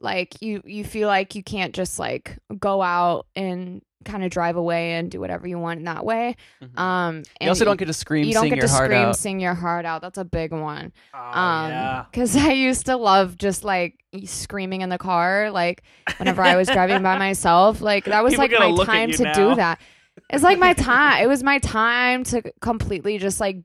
[0.00, 4.56] like you you feel like you can't just like go out and kind of drive
[4.56, 6.34] away and do whatever you want in that way.
[6.62, 6.78] Mhm.
[6.80, 8.86] Um, you and also don't get to scream, you don't sing get your to heart
[8.90, 9.16] scream, out.
[9.16, 10.00] sing your heart out.
[10.00, 10.92] That's a big one.
[11.12, 12.04] Oh, Um, yeah.
[12.10, 15.82] because I used to love just like screaming in the car, like
[16.16, 17.82] whenever I was driving by myself.
[17.82, 19.32] Like that was People like my time to now.
[19.34, 19.78] do that.
[20.30, 21.22] It's like my time.
[21.22, 23.58] It was my time to completely just like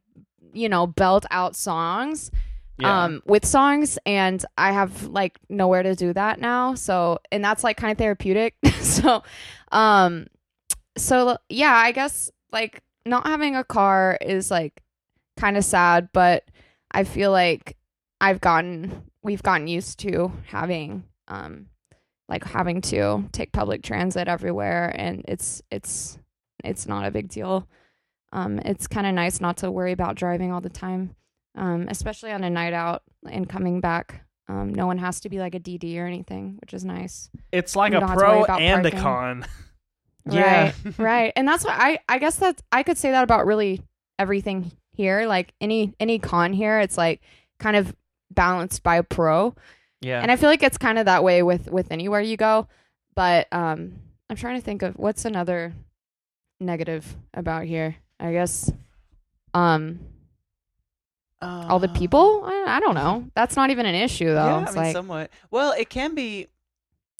[0.54, 2.30] you know belt out songs
[2.78, 3.06] Yeah.
[3.06, 6.76] um with songs and i have like nowhere to do that now.
[6.76, 8.56] So and that's like kind of therapeutic.
[8.82, 9.24] So
[9.72, 10.28] um
[10.98, 14.82] so yeah i guess like not having a car is like
[15.38, 16.46] kind of sad but
[16.92, 17.76] i feel like
[18.22, 21.66] i've gotten we've gotten used to having um
[22.30, 26.18] like having to take public transit everywhere and it's it's
[26.64, 27.68] it's not a big deal.
[28.32, 31.16] Um it's kind of nice not to worry about driving all the time
[31.56, 34.22] um, especially on a night out and coming back.
[34.48, 37.30] Um, no one has to be like a DD or anything, which is nice.
[37.52, 39.46] It's like you a don't have to worry pro about and a con.
[40.28, 40.72] Yeah.
[40.84, 41.34] Right, right.
[41.36, 43.82] And that's what I I guess that I could say that about really
[44.18, 45.28] everything here.
[45.28, 47.22] Like any any con here, it's like
[47.60, 47.96] kind of
[48.32, 49.54] balanced by a pro.
[50.02, 50.20] yeah.
[50.22, 52.68] And I feel like it's kind of that way with with anywhere you go.
[53.16, 55.74] But um I'm trying to think of what's another
[56.60, 57.96] negative about here.
[58.20, 58.72] I guess
[59.54, 60.00] um
[61.42, 62.44] all the people.
[62.46, 63.30] I, I don't know.
[63.36, 64.46] That's not even an issue though.
[64.46, 65.32] Yeah, I mean, like somewhat.
[65.52, 66.48] Well, it can be.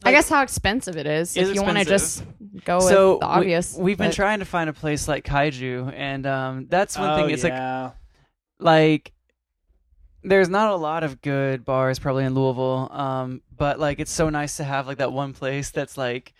[0.04, 2.66] I guess how expensive it is It's if you want to just expensive.
[2.66, 3.76] go with so the obvious.
[3.76, 7.30] we've been trying to find a place like Kaiju, and um, that's one oh, thing.
[7.32, 7.94] It's like
[8.60, 9.12] like
[10.24, 12.90] there's not a lot of good bars probably in Louisville.
[12.92, 16.34] Um, but like it's so nice to have like that one place that's like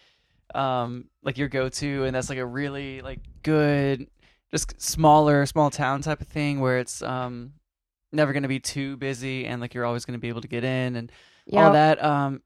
[0.54, 4.08] um like your go to and that's like a really like good
[4.52, 7.52] just smaller small town type of thing where it's um
[8.12, 10.48] never going to be too busy and like you're always going to be able to
[10.48, 11.12] get in and
[11.46, 12.42] yeah, all that um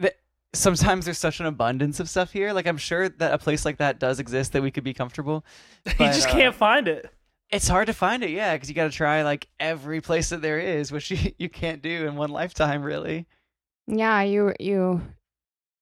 [0.00, 0.14] th-
[0.54, 3.76] sometimes there's such an abundance of stuff here like i'm sure that a place like
[3.78, 5.44] that does exist that we could be comfortable
[5.86, 7.10] you just uh, can't find it.
[7.50, 10.40] it's hard to find it, yeah, because you got to try like every place that
[10.40, 13.26] there is, which you, you can't do in one lifetime, really.
[13.88, 15.02] yeah, you you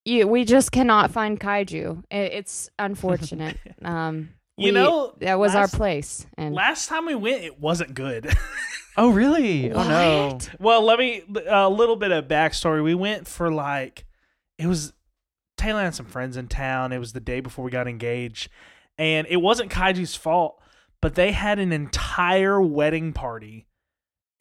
[0.04, 0.26] you.
[0.26, 2.04] We just cannot find kaiju.
[2.10, 3.58] It, it's unfortunate.
[3.84, 7.61] um, You we- know, that was last- our place, and Last time we went, it
[7.61, 8.32] wasn't good.
[9.00, 9.70] Oh, really?
[9.70, 10.38] Oh no.
[10.59, 12.82] Well, let me a little bit of backstory.
[12.82, 14.04] We went for like
[14.59, 14.92] it was
[15.56, 16.90] Taylor and some friends in town.
[16.92, 18.48] It was the day before we got engaged,
[18.98, 20.61] and it wasn't Kaiju's fault,
[21.00, 23.68] but they had an entire wedding party.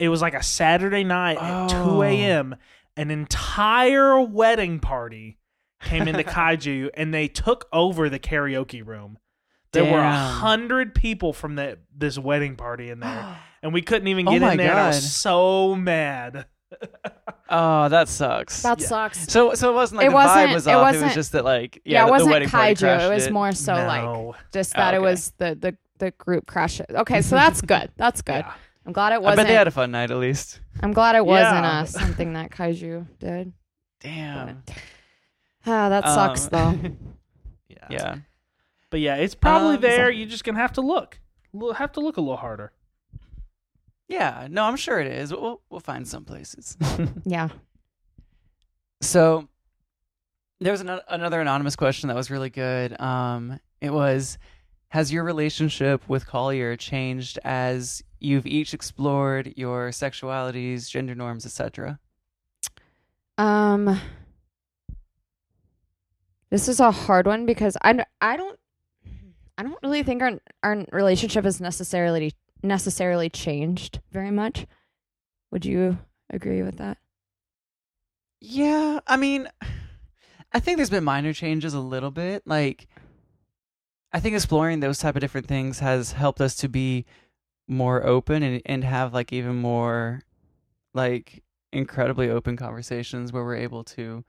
[0.00, 1.84] It was like a Saturday night at Oh.
[1.94, 2.56] two a.m.
[2.96, 5.38] An entire wedding party
[5.84, 9.18] came into Kaiju, and they took over the karaoke room.
[9.72, 14.08] There were a hundred people from the this wedding party in there, and we couldn't
[14.08, 14.70] even Oh get my in there.
[14.70, 14.94] And I God.
[14.94, 16.46] was so mad.
[17.50, 18.62] Oh, that sucks.
[18.62, 18.86] that Yeah.
[18.86, 19.14] such.
[19.14, 20.76] so so it wasn't like It the wasn't- vibe was it off.
[20.76, 22.78] It wasn't- was just that like Yeah, yeah, it the, wasn't the wedding party kaiju.
[22.80, 23.32] crashed It was it.
[23.32, 24.34] more so like No.
[24.52, 25.04] just Oh, that it okay.
[25.06, 26.80] was the the the group crash.
[26.90, 27.90] Okay, so that's good.
[27.96, 28.44] That's good.
[28.46, 28.52] Yeah.
[28.86, 29.36] I'm glad it I wasn't.
[29.38, 30.60] bet they had a fun night at least.
[30.82, 31.80] I'm glad it wasn't Yeah.
[31.80, 33.52] uh, something that kaiju did.
[34.00, 34.62] Damn.
[35.66, 36.90] Ah, that sucks Um, though.
[37.70, 37.86] Yeah.
[37.90, 38.16] yeah.
[38.90, 40.06] But yeah, it's probably Um, there.
[40.06, 41.20] so- You're just gonna have to look.
[41.52, 42.72] We'll have to look a little harder.
[44.08, 44.46] Yeah.
[44.50, 45.32] No, I'm sure it is.
[45.32, 46.76] We'll we'll find some places.
[47.24, 47.48] Yeah.
[49.00, 49.48] So
[50.60, 52.98] there was ano- another anonymous question that was really good.
[53.00, 54.38] Um, it was,
[54.88, 62.00] has your relationship with Collier changed as you've each explored your sexualities, gender norms, etc.?
[63.36, 64.00] Um
[66.50, 68.57] This is a hard one because I I don't
[69.58, 72.32] I don't really think our our relationship has necessarily
[72.62, 74.66] necessarily changed very much.
[75.50, 75.98] Would you
[76.30, 76.98] agree with that?
[78.40, 79.48] Yeah, I mean,
[80.52, 82.44] I think there's been minor changes a little bit.
[82.46, 82.86] Like,
[84.12, 87.04] I think exploring those type of different things has helped us to be
[87.66, 90.22] more open and and have like even more
[90.94, 91.42] like
[91.72, 94.24] incredibly open conversations where we're able to.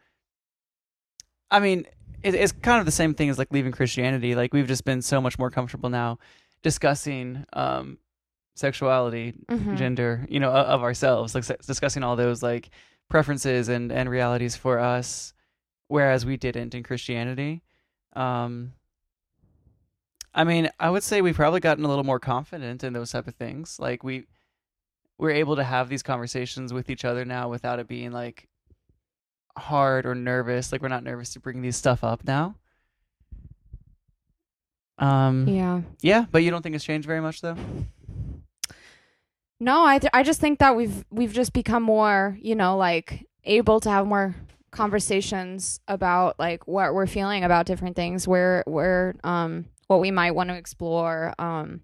[1.51, 1.85] I mean,
[2.23, 4.35] it, it's kind of the same thing as like leaving Christianity.
[4.35, 6.19] Like we've just been so much more comfortable now
[6.61, 7.97] discussing um
[8.55, 9.77] sexuality, Mhm.
[9.77, 12.69] gender, you know, o- of ourselves, like discussing all those like
[13.09, 15.33] preferences and and realities for us,
[15.87, 17.61] whereas we didn't in Christianity.
[18.13, 18.73] Um,
[20.33, 23.27] I mean, I would say we've probably gotten a little more confident in those type
[23.27, 23.79] of things.
[23.79, 24.25] Like we
[25.17, 28.48] we're able to have these conversations with each other now without it being like
[29.57, 30.71] hard or nervous.
[30.71, 32.55] Like we're not nervous to bring these stuff up now.
[34.97, 35.81] Um, Yeah.
[36.01, 37.55] yeah, but you don't think it's changed very much though.
[39.61, 43.25] No, I th- I just think that we've we've just become more, you know, like
[43.43, 44.35] able to have more
[44.71, 50.31] conversations about like what we're feeling about different things, where where um what we might
[50.31, 51.33] want to explore.
[51.39, 51.81] Um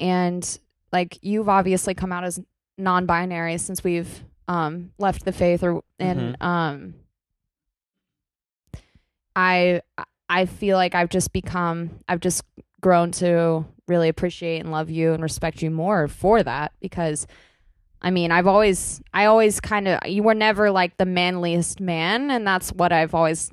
[0.00, 0.58] and
[0.92, 2.40] like you've obviously come out as
[2.76, 6.94] non-binary since we've um left the faith or and um
[9.36, 9.82] I
[10.28, 12.42] I feel like I've just become I've just
[12.80, 17.26] grown to really appreciate and love you and respect you more for that because
[18.00, 22.30] I mean, I've always I always kind of you were never like the manliest man
[22.30, 23.50] and that's what I've always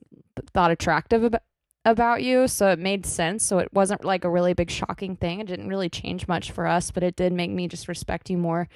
[0.54, 1.42] thought attractive about
[1.88, 3.46] about you, so it made sense.
[3.46, 5.40] So it wasn't like a really big shocking thing.
[5.40, 8.40] It didn't really change much for us, but it did make me just respect you
[8.40, 8.68] more.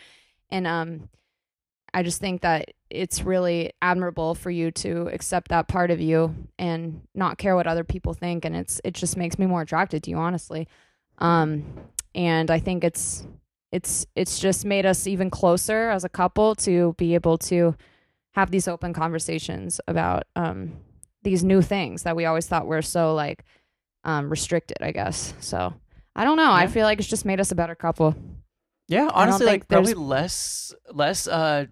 [0.51, 1.09] And um
[1.94, 6.36] I just think that it's really admirable for you to accept that part of you
[6.58, 10.04] and not care what other people think and it's it just makes me more attracted
[10.04, 10.68] to you honestly.
[11.20, 11.66] Um
[12.16, 13.26] and I think it's
[13.72, 17.76] it's it's just made us even closer as a couple to be able to
[18.32, 20.74] have these open conversations about um
[21.24, 23.44] these new things that we always thought were so like
[24.04, 25.34] um restricted, I guess.
[25.40, 25.74] So
[26.16, 26.52] I don't know.
[26.52, 28.16] I feel like it's just made us a better couple.
[28.90, 31.68] Yeah, honestly, like probably there's- less less uh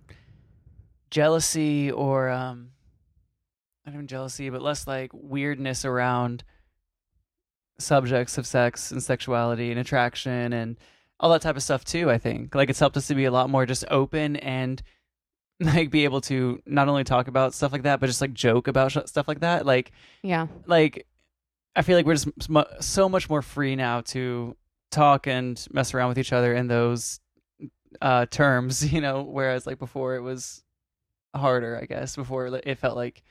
[1.10, 2.70] jealousy or um
[3.86, 6.44] not even jealousy, but less like weirdness around
[7.80, 10.78] subjects of sex and sexuality and attraction and
[11.20, 12.54] all that type of stuff too, I think.
[12.56, 14.82] Like it's helped us to be a lot more just open and
[15.60, 18.68] like be able to not only talk about stuff like that, but just like joke
[18.68, 19.66] about sh- stuff like that.
[19.66, 19.92] Like
[20.24, 20.48] Yeah.
[20.66, 21.08] like
[21.76, 22.28] I feel like we're just
[22.82, 24.56] so much more free now to
[24.92, 27.20] talk and mess around with each other in those
[28.02, 30.64] uh terms, you know, whereas like before it was
[31.36, 32.16] harder, I guess.
[32.16, 33.24] Before it felt like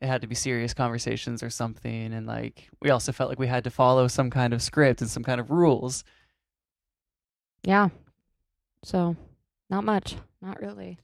[0.00, 3.48] it had to be serious conversations or something and like we also felt like we
[3.48, 6.04] had to follow some kind of script and some kind of rules.
[7.64, 7.88] Yeah.
[8.84, 9.16] So,
[9.68, 10.16] not much.
[10.40, 10.98] Not really.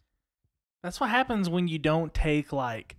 [0.82, 2.96] That's what happens when you don't take like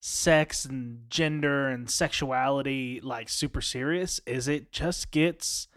[0.00, 5.68] sex and gender and sexuality like super serious is it just gets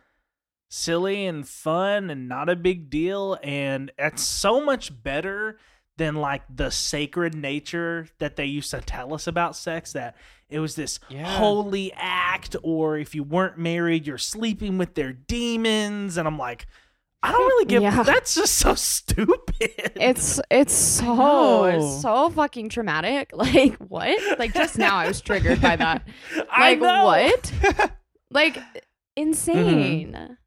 [0.74, 5.60] silly and fun and not a big deal and it's so much better
[5.98, 10.16] than like the sacred nature that they used to tell us about sex that
[10.50, 11.38] it was this Yeah.
[11.38, 16.66] holy act or if you weren't married you're sleeping with their demons and I'm like
[17.22, 18.02] I don't really give Yeah.
[18.02, 19.94] that's just so stupid.
[19.96, 23.30] It's it's so so fucking traumatic.
[23.36, 24.40] Like what?
[24.40, 26.08] Like just now I was triggered by that.
[26.60, 27.54] Like what?
[28.32, 28.78] Like mm-hmm.
[29.16, 30.38] insane.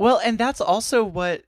[0.00, 1.42] Well, and that's also what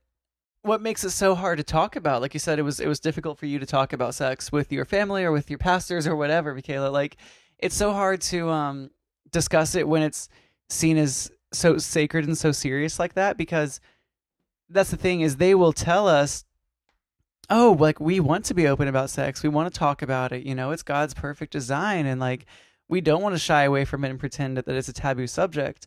[0.60, 2.20] what makes it so hard to talk about.
[2.20, 4.70] Like you said, it was it was difficult for you to talk about sex with
[4.70, 6.88] your family or with your pastors or whatever, Michaela.
[6.88, 7.16] Like
[7.58, 8.90] it's so hard to um
[9.30, 10.28] discuss it when it's
[10.68, 13.80] seen as so sacred and so serious like that because
[14.68, 16.44] that's the thing is they will tell us
[17.48, 20.44] oh like we want to be open about sex we want to talk about it
[20.46, 22.46] you know it's god's perfect design and like
[22.88, 25.26] we don't want to shy away from it and pretend that, that it's a taboo
[25.26, 25.86] subject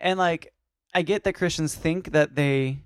[0.00, 0.52] and like
[0.94, 2.78] i get that christians think that they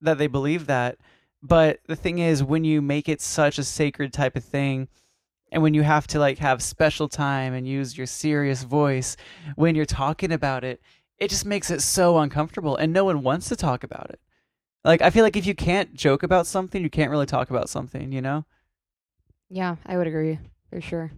[0.00, 0.98] that they believe that
[1.42, 4.88] but the thing is when you make it such a sacred type of thing
[5.50, 9.16] and when you have to like have special time and use your serious voice
[9.56, 10.80] when you're talking about it
[11.18, 14.20] it just makes it so uncomfortable and no one wants to talk about it
[14.84, 17.68] like i feel like if you can't joke about something you can't really talk about
[17.68, 18.44] something you know
[19.48, 20.38] Yeah, I would agree
[20.70, 21.12] for sure.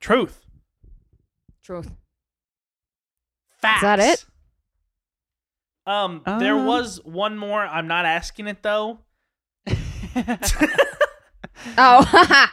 [0.00, 0.45] Truth.
[1.66, 1.90] Truth.
[3.60, 3.82] Facts.
[3.82, 4.24] that it?
[5.84, 6.64] Um, there Uh.
[6.64, 7.60] was one more.
[7.60, 9.00] I'm not asking it though.
[11.78, 12.08] Oh,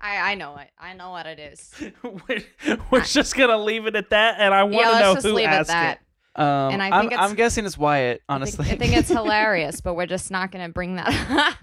[0.00, 0.68] I I know it.
[0.78, 1.74] I know what it is.
[2.02, 5.14] we're, we're just gonna leave it at that, and I want yeah, to let's know
[5.14, 5.98] just who leave it at asked that.
[6.36, 6.40] it.
[6.40, 9.80] um And I I'm, I'm guessing it's wyatt I honestly think, I think it's hilarious,
[9.80, 11.56] but we're just not gonna bring that.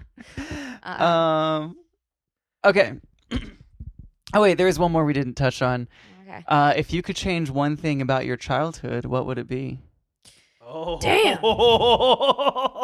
[0.82, 1.04] Uh-uh.
[1.04, 1.76] um
[2.66, 2.94] okay
[4.34, 5.88] oh wait there is one more we didn't touch on
[6.30, 6.44] okay.
[6.48, 9.78] uh if you could change one thing about your childhood what would it be
[10.72, 11.38] Oh Damn.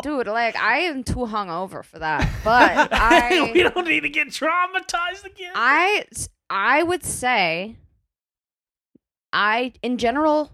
[0.03, 2.29] Dude, like I am too hungover for that.
[2.43, 5.53] But I we don't need to get traumatized again.
[5.55, 6.05] I
[6.51, 7.77] I would say
[9.33, 10.51] I in general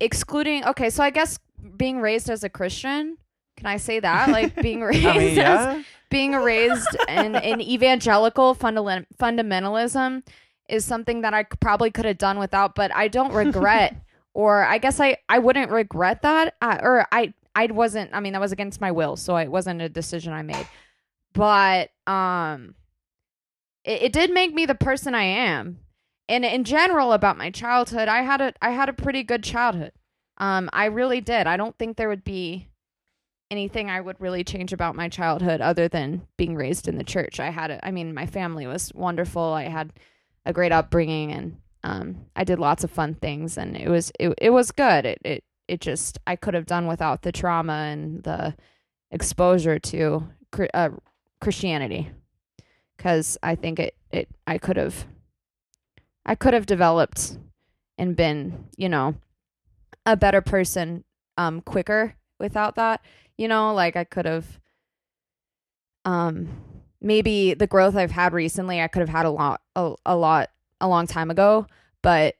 [0.00, 1.38] excluding okay, so I guess
[1.76, 3.18] being raised as a Christian,
[3.58, 4.30] can I say that?
[4.30, 10.22] Like being raised i mean as being raised in, in evangelical fundal- fundamentalism
[10.70, 13.96] is something that I probably could have done without, but I don't regret,
[14.34, 18.10] or I guess I, I wouldn't regret that, uh, or I I wasn't.
[18.12, 20.66] I mean, that was against my will, so it wasn't a decision I made.
[21.32, 22.74] But um,
[23.84, 25.80] it, it did make me the person I am,
[26.28, 29.92] and in general about my childhood, I had a I had a pretty good childhood.
[30.38, 31.46] Um, I really did.
[31.46, 32.70] I don't think there would be
[33.50, 37.40] anything I would really change about my childhood other than being raised in the church.
[37.40, 39.42] I had, a, I mean, my family was wonderful.
[39.42, 39.92] I had
[40.46, 44.34] a great upbringing, and um, I did lots of fun things, and it was it,
[44.38, 45.06] it was good.
[45.06, 48.54] It it it just I could have done without the trauma and the
[49.10, 50.28] exposure to
[50.74, 50.90] uh,
[51.40, 52.10] Christianity,
[52.96, 55.06] because I think it it I could have
[56.26, 57.38] I could have developed
[58.00, 59.14] and been you know
[60.06, 61.04] a better person
[61.36, 63.00] um quicker without that
[63.36, 64.58] you know like i could have
[66.04, 66.48] um
[67.00, 70.50] maybe the growth i've had recently i could have had a lot a, a lot
[70.80, 71.66] a long time ago
[72.02, 72.34] but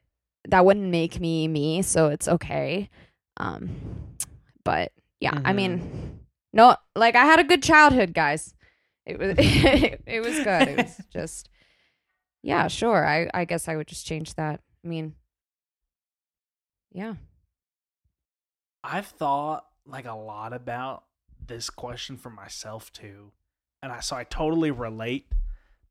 [0.48, 2.88] that wouldn't make me me so it's okay.
[3.36, 3.70] Um
[4.64, 5.56] but yeah i Mhm.
[5.56, 6.20] mean
[6.52, 8.54] no like i had a good childhood guys.
[9.06, 10.68] It was it was good.
[10.68, 11.48] It was just
[12.42, 14.60] yeah sure i i guess i would just change that.
[14.84, 15.14] I mean
[16.92, 17.14] yeah.
[18.82, 21.04] I've thought like a lot about
[21.46, 23.32] this question for myself too.
[23.82, 25.26] And I so I totally relate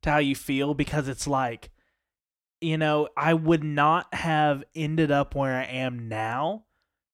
[0.02, 1.70] to how you feel because it's like
[2.62, 6.64] you know, I would not have ended up where I am now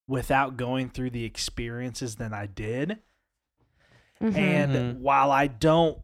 [0.09, 2.99] without going through the experiences that I did.
[4.21, 4.35] Mhm.
[4.37, 4.99] And Mhm.
[4.99, 5.99] while I don't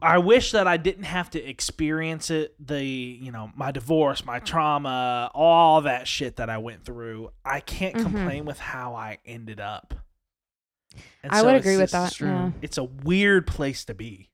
[0.00, 4.38] I wish that I didn't have to experience it the, you know, my divorce, my
[4.38, 7.30] trauma, all that shit that I went through.
[7.44, 8.00] I can't Mhm.
[8.00, 9.92] complain with how I ended up.
[11.22, 12.12] And I so would agree with that.
[12.12, 12.28] true.
[12.28, 12.50] Yeah.
[12.62, 14.30] It's a weird place to be.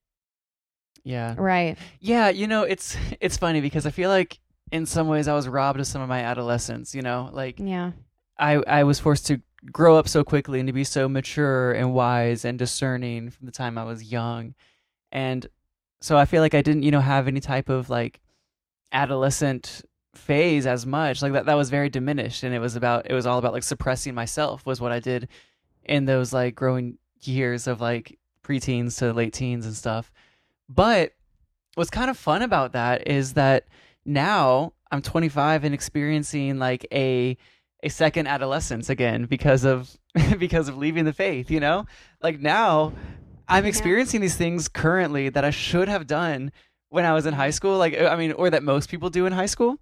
[1.04, 1.34] Yeah.
[1.36, 1.76] Right.
[2.00, 4.38] Yeah, you know, it's it's funny because I feel like
[4.70, 7.28] in some ways I was robbed of some of my adolescence, you know?
[7.32, 7.92] Like Yeah.
[8.38, 9.40] I I was forced to
[9.70, 13.52] grow up so quickly and to be so mature and wise and discerning from the
[13.52, 14.54] time I was young.
[15.12, 15.46] And
[16.00, 18.20] so I feel like I didn't, you know, have any type of like
[18.92, 19.82] adolescent
[20.14, 21.22] phase as much.
[21.22, 23.62] Like that that was very diminished and it was about it was all about like
[23.62, 25.28] suppressing myself was what I did
[25.84, 30.12] in those like growing years of like preteens to late teens and stuff.
[30.68, 31.14] But
[31.74, 33.66] what's kind of fun about that is that
[34.04, 37.36] now I'm 25 and experiencing like a
[37.84, 39.90] a second adolescence again because of
[40.38, 41.86] because of leaving the faith, you know?
[42.22, 42.92] Like now
[43.48, 43.68] I'm Yeah.
[43.68, 46.52] experiencing these things currently that I should have done
[46.90, 49.32] when I was in high school, like I mean, or that most people do in
[49.32, 49.78] high school.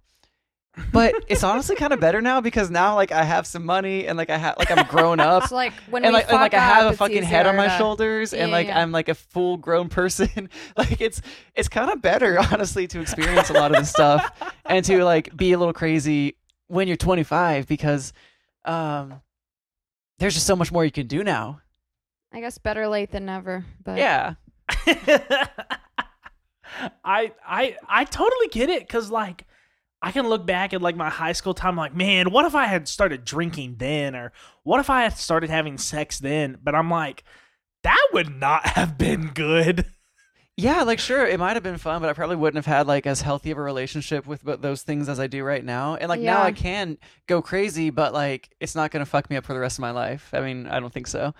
[0.93, 4.17] But it's honestly kind of better now because now like I have some money and
[4.17, 6.53] like I have like I'm grown up It's like when and we like, and, like
[6.53, 8.79] I have up, a fucking head on my to- shoulders and like yeah.
[8.79, 10.49] I'm like a full grown person.
[10.77, 11.21] like it's
[11.55, 14.31] it's kind of better honestly to experience a lot of this stuff
[14.65, 18.13] and to like be a little crazy when you're 25 because
[18.63, 19.21] um
[20.19, 21.59] there's just so much more you can do now.
[22.31, 23.65] I guess better late than never.
[23.83, 24.35] But Yeah.
[27.03, 29.45] I I I totally get it because like
[30.01, 32.65] I can look back at like my high school time, like man, what if I
[32.65, 34.31] had started drinking then, or
[34.63, 36.57] what if I had started having sex then?
[36.61, 37.23] But I'm like,
[37.83, 39.85] that would not have been good.
[40.57, 43.07] Yeah, like sure, it might have been fun, but I probably wouldn't have had like
[43.07, 45.95] as healthy of a relationship with those things as I do right now.
[45.95, 46.97] And like now I can
[47.27, 49.81] go crazy, but like it's not going to fuck me up for the rest of
[49.81, 50.29] my life.
[50.33, 51.33] I mean, I don't think so.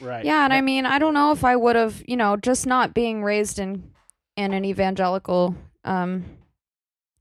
[0.00, 0.24] Right.
[0.24, 2.94] yeah, and I mean, I don't know if I would have, you know, just not
[2.94, 3.92] being raised in
[4.36, 6.24] in an evangelical um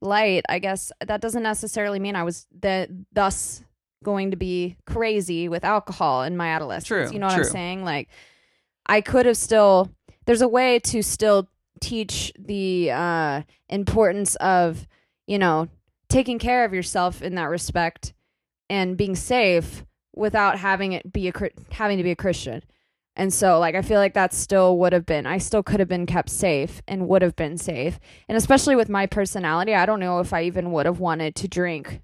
[0.02, 0.44] light.
[0.50, 3.64] I guess that doesn't necessarily mean I was the thus
[4.04, 6.88] going to be crazy with alcohol in my adolescence.
[6.88, 7.46] True, you know what true.
[7.46, 7.86] I'm saying?
[7.86, 8.10] Like,
[8.86, 9.92] I could have still.
[10.26, 11.48] There's a way to still
[11.80, 14.88] teach the uh, importance of,
[15.28, 15.68] you know,
[16.10, 18.14] taking care of yourself in that respect
[18.70, 19.84] and being safe
[20.16, 21.34] without having it be a
[21.72, 22.64] having to be a Christian.
[23.16, 25.90] And so like I feel like that still would have been I still could have
[25.90, 28.00] been kept safe and would have been safe.
[28.30, 31.48] And especially with my personality, I don't know if I even would have wanted to
[31.48, 32.02] drink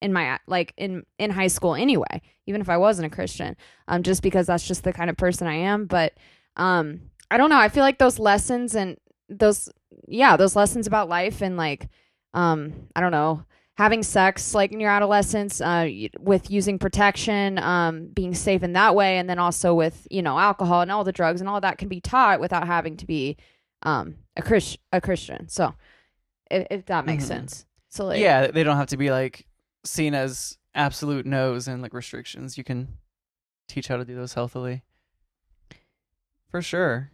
[0.00, 3.56] in my like in in high school anyway, even if I wasn't a Christian.
[3.86, 6.14] Um just because that's just the kind of person I am, but
[6.56, 8.96] um I don't know, I feel like those lessons and
[9.28, 9.68] those
[10.06, 11.88] yeah, those lessons about life and like
[12.34, 13.44] um I don't know,
[13.78, 15.88] having sex like in your adolescence uh,
[16.18, 20.36] with using protection um, being safe in that way and then also with you know
[20.38, 23.36] alcohol and all the drugs and all that can be taught without having to be
[23.84, 25.74] um, a, Chris- a christian so
[26.50, 27.28] if, if that makes Mhm.
[27.28, 29.46] sense so like yeah, they don't have to be like
[29.84, 32.58] seen as absolute no's and like restrictions.
[32.58, 32.88] You can
[33.68, 34.82] teach how to do those healthily.
[36.50, 37.10] For sure.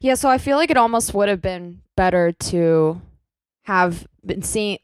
[0.00, 3.00] yeah so i feel like it almost would have been better to
[3.62, 4.78] have been seen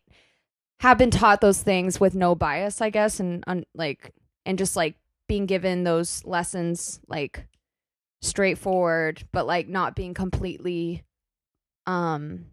[0.83, 4.13] have been taught those things with no bias i guess and un, like
[4.45, 4.95] and just like
[5.29, 7.47] being given those lessons like
[8.21, 11.03] straightforward but like not being completely
[11.87, 12.47] um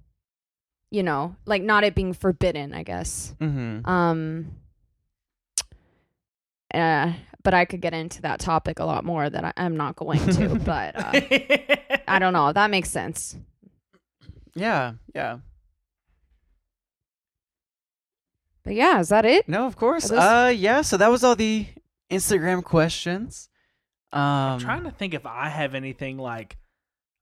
[0.92, 3.88] you know like not it being forbidden i guess Mm-hmm.
[3.90, 4.52] um
[6.74, 9.96] uh but I could get into that topic a lot more that I, I'm not
[9.96, 10.56] going to.
[10.60, 11.22] but uh,
[12.06, 12.52] I don't know.
[12.52, 13.38] That makes sense.
[14.56, 15.38] Yeah, yeah.
[18.70, 19.50] But yeah, is that it?
[19.50, 20.10] No, of course.
[20.10, 20.82] Those- Uh, yeah.
[20.82, 21.66] So that was all the
[22.12, 23.50] Instagram questions.
[24.14, 26.56] Um, I'm trying to think if I have anything like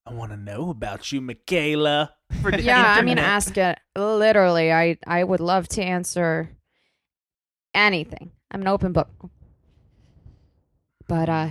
[0.06, 2.14] I want to know about you, Michaela.
[2.42, 3.80] For the yeah, I mean, ask it.
[3.96, 6.50] Literally, I I would love to answer
[7.74, 8.32] anything.
[8.52, 9.08] I'm an open book.
[11.08, 11.50] But uh,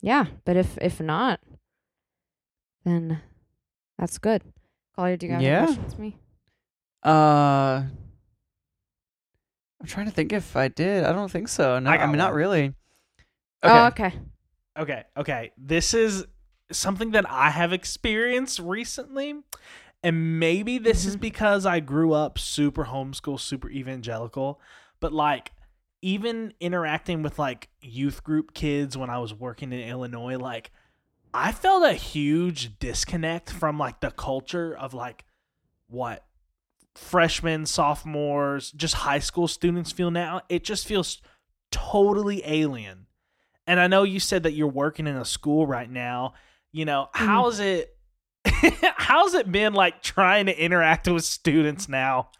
[0.00, 0.26] yeah.
[0.44, 1.40] But if if not,
[2.84, 3.20] then
[3.98, 4.42] that's good.
[4.94, 5.56] Collier, do you got Yeah.
[5.64, 6.16] any questions for me?
[7.06, 7.84] Uh,
[9.80, 11.04] I'm trying to think if I did.
[11.04, 11.78] I don't think so.
[11.78, 12.38] No, I I, got mean not one.
[12.38, 12.74] really.
[13.62, 14.12] Oh, okay.
[14.78, 15.52] Okay, okay.
[15.56, 16.26] This is
[16.72, 19.34] something that I have experienced recently.
[20.02, 21.20] And maybe this is Mhm.
[21.20, 24.60] because I grew up super homeschool, super evangelical.
[25.00, 25.52] But like,
[26.02, 30.70] even interacting with like youth group kids when I was working in Illinois, like,
[31.32, 35.24] I felt a huge disconnect from like the culture of like
[35.88, 36.24] what
[36.96, 40.42] freshmen, sophomores, just high school students feel now.
[40.48, 41.20] It just feels
[41.70, 43.06] totally alien.
[43.66, 46.34] And I know you said that you're working in a school right now.
[46.72, 47.96] You know, how's it
[48.96, 52.30] how's it been like trying to interact with students now?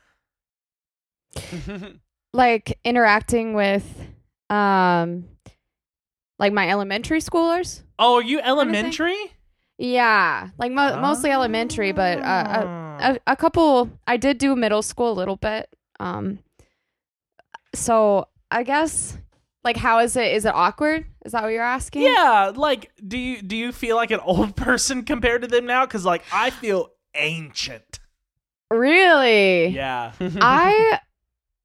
[2.33, 3.83] Like interacting with,
[4.51, 5.25] um,
[6.39, 7.81] like my elementary schoolers.
[7.99, 8.47] Oh, are you thing?
[8.47, 9.17] elementary?
[9.79, 12.67] Yeah, like mo- mostly elementary, but uh,
[13.01, 13.91] a, a, a couple.
[14.07, 15.69] I did do middle school a little bit.
[16.01, 16.39] Um,
[17.75, 19.19] so I guess
[19.65, 20.33] like how is it?
[20.33, 21.05] Is it awkward?
[21.25, 22.03] Is that what you're asking?
[22.03, 25.85] Yeah, like do you do you feel like an old person compared to them now
[25.87, 28.01] cuz like I feel ancient.
[28.71, 29.69] Really?
[29.69, 30.13] Yeah.
[30.21, 31.01] I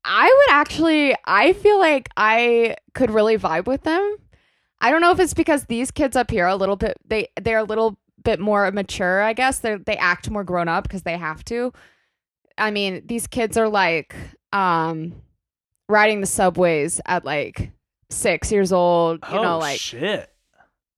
[0.04, 4.18] I would actually I feel like I could really vibe with them.
[4.82, 7.28] I don't know if it's because these kids up here are a little bit they
[7.40, 9.60] they're a little bit more mature, I guess.
[9.60, 11.74] They they act more grown up because they have to.
[12.58, 14.16] I mean, these kids are like
[14.54, 15.16] um
[15.90, 17.72] riding the subways at like
[18.10, 20.30] 6 years old, you oh know, like shit.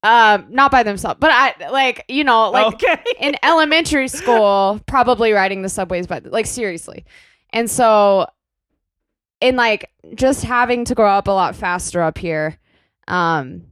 [0.03, 3.03] um not by themselves, but I like, you know, like okay.
[3.19, 7.05] in elementary school, probably riding the subways, but like seriously.
[7.51, 8.27] And so,
[9.39, 12.57] in like just having to grow up a lot faster up here,
[13.07, 13.63] um,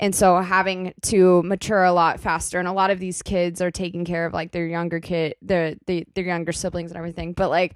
[0.00, 3.70] and so having to mature a lot faster, and a lot of these kids are
[3.70, 7.34] taking care of like their younger kid, their their, their younger siblings and everything.
[7.34, 7.74] But like,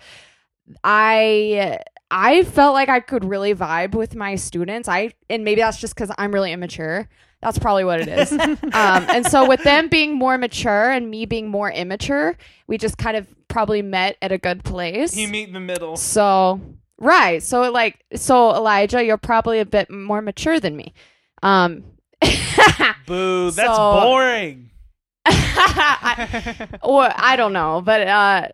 [0.83, 1.81] I
[2.11, 4.89] I felt like I could really vibe with my students.
[4.89, 7.11] I and maybe that's just because I'm really immature.
[7.43, 8.33] That's probably what it is.
[8.33, 12.97] um, and so with them being more mature and me being more immature, we just
[12.97, 15.15] kind of probably met at a good place.
[15.15, 15.99] You meet in the middle.
[15.99, 16.59] So
[16.99, 20.95] right, so like, so Elijah, you're probably a bit more mature than me.
[21.43, 21.85] Um,
[23.07, 24.71] Boo, that's So- boring.
[25.27, 28.49] I, or I don't know, but uh,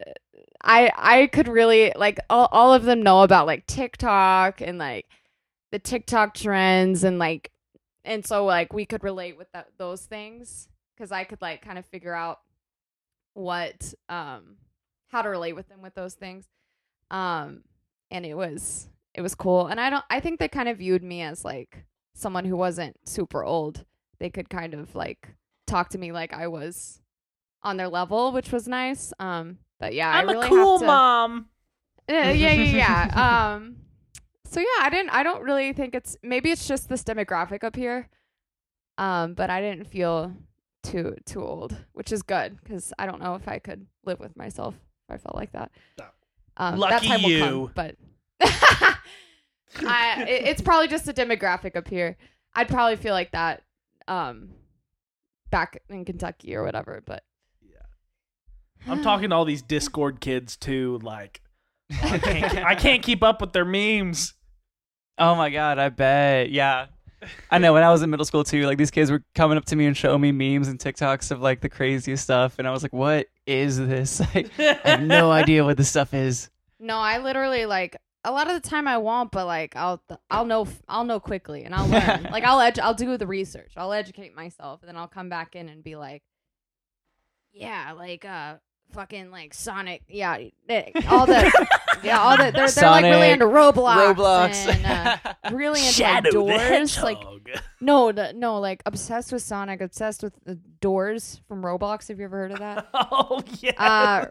[0.62, 5.06] I I could really like all, all of them know about like TikTok and like
[5.72, 7.50] the TikTok trends and like
[8.04, 11.78] and so like we could relate with that those things because I could like kind
[11.78, 12.38] of figure out
[13.34, 14.56] what um
[15.08, 16.46] how to relate with them with those things
[17.10, 17.62] um
[18.10, 21.02] and it was it was cool and I don't I think they kind of viewed
[21.02, 21.84] me as like
[22.14, 23.84] someone who wasn't super old
[24.18, 25.28] they could kind of like
[25.66, 27.00] talk to me like I was
[27.62, 30.80] on their level which was nice um but yeah I'm I really a cool have
[30.80, 31.48] to, mom.
[32.08, 33.52] uh, yeah, yeah, yeah.
[33.54, 33.76] um,
[34.44, 35.10] so yeah, I didn't.
[35.10, 36.16] I don't really think it's.
[36.24, 38.08] Maybe it's just this demographic up here.
[38.98, 40.34] Um, but I didn't feel
[40.82, 44.36] too too old, which is good because I don't know if I could live with
[44.36, 44.74] myself
[45.08, 45.70] if I felt like that.
[46.00, 46.06] No.
[46.56, 47.44] Um, Lucky that time will you.
[47.44, 47.94] come, but
[49.78, 52.16] I, it, it's probably just a demographic up here.
[52.54, 53.62] I'd probably feel like that
[54.08, 54.50] um,
[55.50, 57.02] back in Kentucky or whatever.
[57.04, 57.22] But
[57.62, 60.98] yeah, I'm talking to all these Discord kids too.
[61.02, 61.40] Like,
[62.02, 64.34] I can't, I can't keep up with their memes.
[65.18, 66.50] Oh my god, I bet.
[66.50, 66.86] Yeah.
[67.50, 69.66] I know when I was in middle school too, like these kids were coming up
[69.66, 72.70] to me and showing me memes and TikToks of like the craziest stuff and I
[72.70, 76.48] was like, "What is this?" Like, I have no idea what this stuff is.
[76.78, 80.44] No, I literally like a lot of the time I won't, but like I'll I'll
[80.44, 82.24] know I'll know quickly and I'll learn.
[82.30, 83.72] like I'll edu- I'll do the research.
[83.76, 86.22] I'll educate myself, and then I'll come back in and be like,
[87.52, 88.56] yeah, like uh,
[88.92, 90.38] fucking like Sonic, yeah,
[90.68, 91.68] eh, all the
[92.02, 94.66] yeah, all the they're they're like really into Roblox, Roblox.
[94.66, 97.18] and uh, really into like doors, like
[97.80, 102.08] no, the, no, like obsessed with Sonic, obsessed with the doors from Roblox.
[102.08, 102.86] Have you ever heard of that?
[102.94, 104.26] oh yeah, Uh,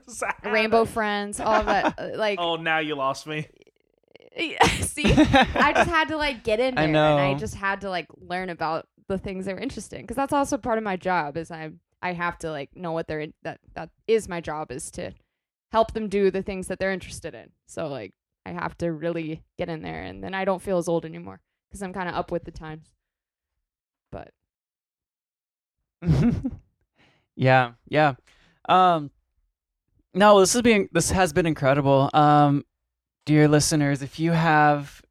[0.50, 0.86] Rainbow.
[0.86, 3.48] Friends, all of that, like Oh, now you lost me.
[4.82, 7.90] See, I just had to like get in there, I and I just had to
[7.90, 11.38] like learn about the things they're interested in because that's also part of my job.
[11.38, 11.72] Is I
[12.02, 15.14] I have to like know what they're in, that that is my job is to
[15.72, 17.50] help them do the things that they're interested in.
[17.68, 18.14] So like
[18.46, 21.42] I have to really get in there, and then I don't feel as old anymore
[21.70, 22.88] because I'm kind of up with the times.
[24.12, 24.32] But
[27.36, 28.16] yeah, yeah.
[28.68, 29.12] Um,
[30.14, 32.10] no, this is being this has been incredible.
[32.14, 32.64] Um,
[33.30, 35.04] dear listeners, if you have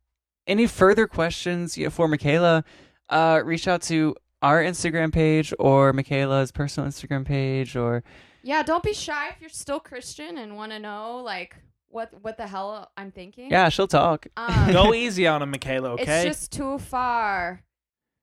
[0.45, 2.65] any further questions you know, for Michaela,
[3.11, 8.03] uh, reach out to our Instagram page or Michaela's personal Instagram page or
[8.43, 11.55] yeah, don't be shy if you're still Christian and want to know like
[11.87, 13.53] what what the hell I'm thinking.
[13.53, 14.27] yeah, she'll talk.
[14.37, 15.95] Um, Go easy on him, Michaela.
[15.95, 16.25] It's Okay.
[16.25, 17.63] just too far.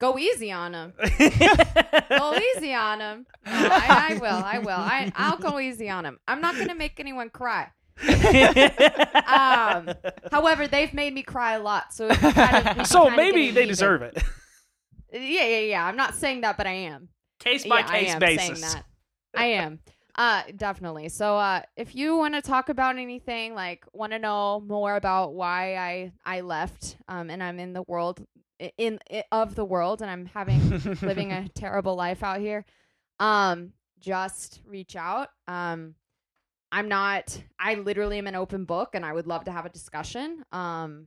[0.02, 0.92] Go easy on him.
[1.00, 3.26] Go easy on him.
[3.46, 4.26] No, I, I will.
[4.44, 4.70] I will.
[4.72, 6.20] I, I'll go easy on him.
[6.28, 7.70] I'm not gonna make anyone cry.
[9.28, 9.90] Um,
[10.32, 13.68] however, they've made me cry a lot, so kind of, so maybe they even.
[13.68, 14.22] deserve it.
[15.14, 15.86] Yeah, yeah, yeah.
[15.86, 17.10] I'm not saying that, but I am.
[17.40, 18.46] Case by yeah, I case am basis.
[18.48, 18.86] saying that.
[19.34, 19.80] I am.
[20.18, 21.10] Uh, definitely.
[21.10, 25.34] So, uh, if you want to talk about anything, like want to know more about
[25.34, 28.26] why I I left, um, and I'm in the world,
[28.62, 29.00] i- in,
[29.32, 30.70] of the world, and I'm having
[31.02, 32.66] living a terrible life out here,
[33.20, 35.30] um, just reach out.
[35.48, 35.96] Um,
[36.76, 37.42] I'm not.
[37.58, 40.44] I literally am an open book, and I would love to have a discussion.
[40.52, 41.06] Um,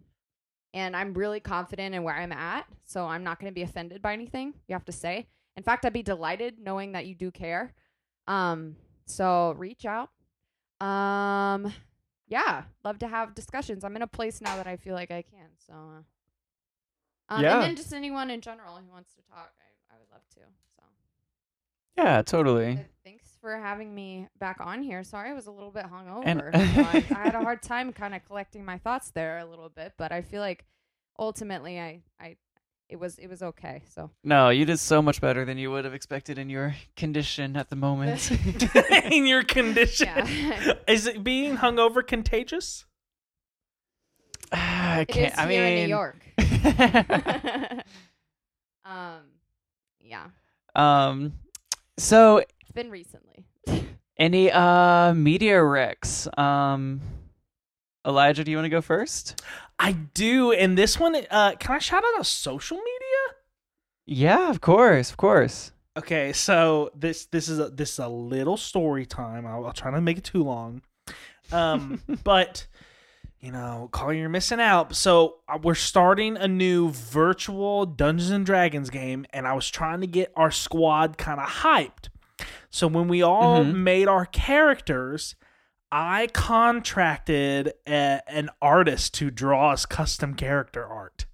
[0.73, 4.01] and I'm really confident in where I'm at, so I'm not going to be offended
[4.01, 5.27] by anything you have to say.
[5.59, 7.75] In fact, I'd be delighted knowing that you do care.
[8.27, 10.09] Um, so reach out.
[10.81, 11.71] Um,
[12.29, 13.85] yeah, love to have discussions.
[13.85, 15.49] I'm in a place now that I feel like I can.
[15.67, 17.55] So, uh, um, Yeah.
[17.55, 20.41] and then just anyone in general who wants to talk, I, I would love to.
[20.77, 20.83] So,
[21.99, 22.79] Yeah, totally.
[23.41, 25.03] Thanks for having me back on here.
[25.05, 26.23] Sorry, I was a little bit hungover.
[26.25, 26.41] And-
[26.75, 29.69] so I, I had a hard time kind of collecting my thoughts there a little
[29.69, 30.65] bit, but I feel like
[31.19, 32.37] ultimately I, I,
[32.89, 33.83] it was, it was okay.
[33.89, 34.11] So.
[34.25, 37.71] No, you did so much better than you would have expected in your condition at
[37.71, 38.31] the moment.
[39.11, 40.09] In your condition.
[40.09, 40.75] Yeah.
[40.87, 42.85] Is it being hungover contagious?
[44.51, 45.33] I can't.
[45.35, 46.25] is I here mean, in New York.
[48.85, 49.25] um,
[50.01, 50.27] yeah,
[50.75, 51.35] um,
[51.99, 53.47] so it's been recently.
[54.19, 56.37] any uh media recs?
[56.39, 57.01] Um,
[58.07, 59.43] Elijah, do you want to go first?
[59.79, 60.53] I do.
[60.53, 63.37] And this one, uh, can I shout out a social media?
[64.07, 65.73] Yeah, of course, of course.
[65.97, 69.47] Okay, so this this is a this is a little story time.
[69.47, 70.83] I'll, I'll try not to make it too long,
[71.53, 72.67] um, but
[73.41, 74.95] you know, call you're missing out.
[74.95, 80.03] So uh, we're starting a new virtual Dungeons and Dragons game, and I was trying
[80.03, 82.11] to get our squad kind of hyped.
[82.71, 83.75] So when we all Mhm.
[83.77, 85.35] made our characters,
[85.91, 91.25] I contracted a, an artist to draw us custom character art.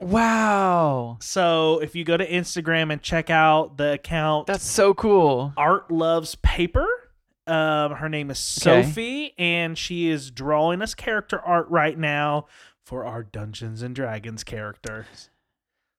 [0.00, 5.52] Wow, So if you go to Instagram and check out the account that's so cool.
[5.56, 6.88] Art Loves Paper.
[7.46, 8.82] Um, her name is Okay.
[8.82, 12.46] Sophie, and she is drawing us character art right now
[12.84, 15.30] for our Dungeons and Dragons characters.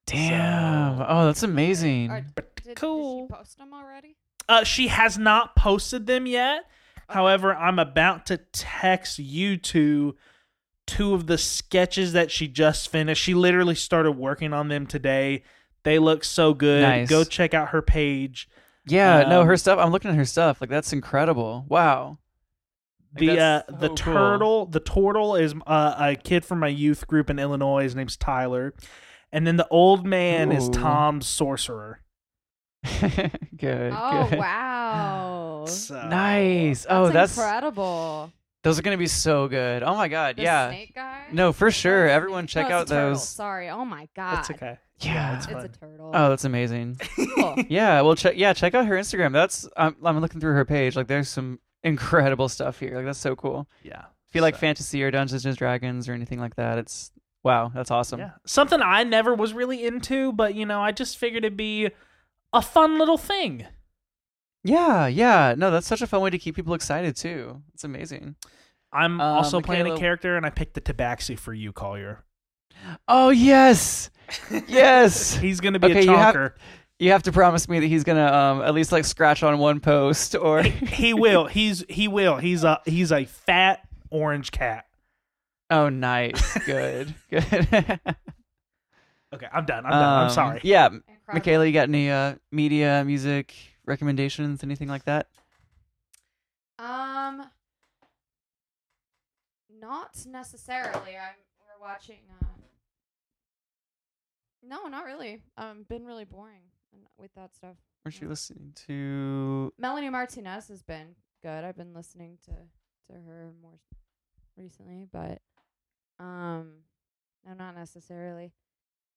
[0.06, 0.98] Damn.
[0.98, 2.10] So- oh, that's amazing.
[2.10, 2.26] Or
[2.64, 3.28] did, did Cool.
[3.28, 4.16] she post them already?
[4.48, 6.64] Uh, she has not posted them yet.
[7.08, 10.16] However, I'm about to text you two
[10.86, 13.22] two of the sketches that she just finished.
[13.22, 15.42] She literally started working on them today.
[15.82, 16.82] They look so good.
[16.82, 17.08] Nice.
[17.08, 18.48] Go check out her page.
[18.86, 19.78] Yeah, no, her Um, stuff.
[19.78, 20.60] I'm looking at her stuff.
[20.60, 21.64] Like that's incredible.
[21.68, 22.18] Wow.
[23.14, 24.12] Like, The uh, that's the so cool.
[24.14, 27.84] turtle the turtle is uh, a kid from my youth group in Illinois.
[27.84, 28.74] His name's Tyler,
[29.32, 30.72] and then the old man is Ooh.
[30.72, 32.00] Tom Sorcerer.
[33.56, 33.92] good.
[33.96, 34.38] Oh good.
[34.38, 36.86] wow, So, Nice.
[36.88, 38.32] Oh, that's incredible.
[38.62, 39.82] those are gonna be so good.
[39.82, 40.36] Oh my god.
[40.36, 40.68] The yeah.
[40.68, 41.24] snake guy.
[41.32, 42.08] No, for sure.
[42.08, 43.10] Everyone check no, out it's a turtle.
[43.10, 43.28] those.
[43.28, 43.70] Sorry.
[43.70, 44.36] Oh my god.
[44.36, 44.78] That's okay.
[45.00, 45.36] Yeah.
[45.36, 46.10] it's It's a turtle.
[46.14, 47.00] Oh, that's amazing.
[47.34, 47.56] Cool.
[47.68, 48.00] yeah.
[48.02, 48.34] Well, check.
[48.36, 49.32] Yeah, check out her Instagram.
[49.32, 49.68] That's.
[49.76, 49.96] I'm.
[50.04, 50.94] I'm looking through her page.
[50.94, 52.94] Like, there's some incredible stuff here.
[52.96, 53.66] Like, that's so cool.
[53.82, 54.04] Yeah.
[54.28, 57.10] If you like fantasy or Dungeons and Dragons or anything like that, it's
[57.42, 57.72] wow.
[57.74, 58.20] That's awesome.
[58.20, 58.32] Yeah.
[58.46, 61.90] Something I never was really into, but you know, I just figured it'd be
[62.54, 63.66] a fun little thing.
[64.62, 65.54] Yeah, yeah.
[65.58, 67.62] No, that's such a fun way to keep people excited too.
[67.74, 68.36] It's amazing.
[68.92, 72.24] I'm Uh, also playing a character, and I picked the Tabaxi for you, Collier.
[73.08, 74.10] Oh yes,
[74.68, 75.34] yes.
[75.44, 76.52] He's gonna be Okay, a you have-
[77.00, 79.80] you have to promise me that he's gonna um at least like scratch on one
[79.80, 80.62] post or.
[80.62, 81.46] he will.
[81.46, 82.36] He's he will.
[82.36, 84.84] He's a he's a fat orange cat.
[85.70, 86.56] oh, nice.
[86.64, 87.14] Good.
[87.30, 87.42] Good.
[89.34, 89.84] Okay, I'm done.
[89.84, 89.92] I'm done.
[89.92, 90.60] I'm Um, sorry.
[90.62, 90.90] Yeah,
[91.26, 91.40] Incredible.
[91.40, 93.54] Michaela, you got any uh media, music
[93.86, 95.28] recommendations, anything like that?
[96.78, 97.44] Um,
[99.80, 101.16] not necessarily.
[101.16, 101.34] I'm
[101.80, 102.18] we're watching.
[102.40, 102.46] Uh...
[104.62, 105.40] No, not really.
[105.56, 107.76] Um, been really boring and- with that stuff.
[108.04, 109.72] Weren't you listening to?
[109.78, 111.64] Melanie Martinez has been good.
[111.64, 112.50] I've been listening to
[113.06, 113.98] to her more s-
[114.58, 115.40] recently, but
[116.18, 116.80] um,
[117.46, 118.52] no, not necessarily.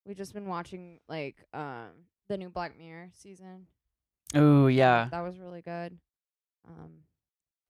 [0.07, 1.89] We've just been watching like um
[2.29, 3.67] the new Black Mirror season.
[4.33, 5.97] Oh yeah, that was really good.
[6.67, 6.91] Um,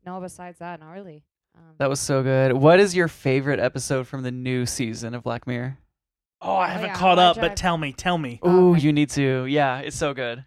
[0.05, 1.23] no, besides that, not really.
[1.55, 2.53] Um, that was so good.
[2.53, 5.77] What is your favorite episode from the new season of Black Mirror?
[6.41, 7.55] Oh, I haven't yeah, caught up, but Drive.
[7.55, 8.39] tell me, tell me.
[8.43, 8.81] Oh, Okay.
[8.81, 9.45] you need to.
[9.45, 10.45] Yeah, it's so good.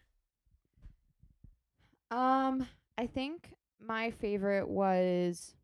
[2.13, 3.55] Um, I think
[3.85, 5.55] my favorite was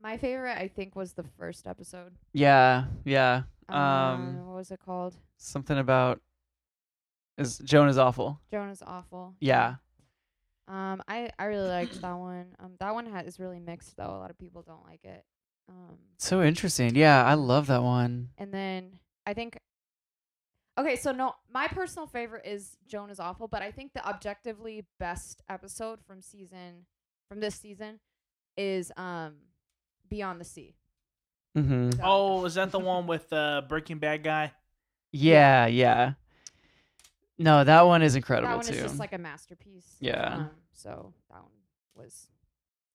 [0.00, 0.56] my favorite.
[0.58, 2.12] I think was the first episode.
[2.32, 3.42] Yeah, yeah.
[3.68, 5.16] Um, Um, what was it called?
[5.36, 6.20] something about
[7.38, 8.40] is Joan is awful.
[8.50, 9.34] Joan is awful.
[9.40, 9.76] Yeah.
[10.68, 12.54] Um, I I really liked that one.
[12.58, 14.10] Um, that one ha- is really mixed though.
[14.16, 15.24] A lot of people don't like it.
[15.68, 16.94] Um, So interesting.
[16.94, 18.30] Yeah, I love that one.
[18.38, 19.58] and then I think.
[20.76, 24.84] Okay, so no, my personal favorite is Joan is awful, but I think the objectively
[24.98, 26.86] best episode from season
[27.28, 28.00] from this season
[28.56, 29.34] is um
[30.08, 30.74] Beyond the Sea.
[31.56, 32.00] Mm-hmm.
[32.02, 34.52] Oh, is that the one with uh Breaking Bad guy?
[35.12, 36.14] Yeah, yeah.
[37.38, 38.74] No, that one is incredible that one too.
[38.74, 39.96] is just like a masterpiece.
[40.00, 40.34] Yeah.
[40.34, 41.50] Um, so that one
[41.96, 42.28] was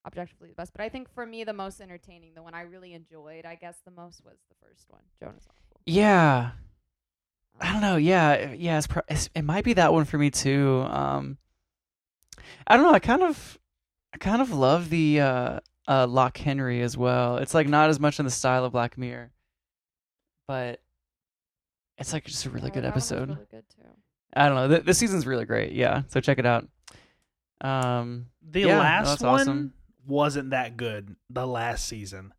[0.05, 0.71] objectively the best.
[0.73, 3.77] But I think for me, the most entertaining, the one I really enjoyed, I guess,
[3.85, 5.01] the most was the first one.
[5.19, 5.81] Joan is awful.
[5.85, 6.51] yeah.
[7.61, 7.95] I Um, don't know.
[7.97, 8.77] Yeah, yeah.
[8.77, 10.85] It's, pro- it's it might be that one for me too.
[10.89, 11.37] Um,
[12.65, 12.93] I don't know.
[12.93, 13.57] I kind of,
[14.13, 15.59] I kind of love the uh,
[15.89, 17.37] uh, Loch Henry as well.
[17.37, 19.31] It's like not as much in the style of Black Mirror,
[20.47, 20.79] but
[21.97, 23.29] it's like just a really yeah, good that one was episode.
[23.29, 23.87] really good too.
[24.33, 24.67] I don't know.
[24.67, 25.71] Th- this season's really great.
[25.73, 26.67] Yeah, so check it out.
[27.61, 29.73] Um, The Yeah, last that's one awesome.
[30.07, 31.15] wasn't that good.
[31.29, 32.33] The last season.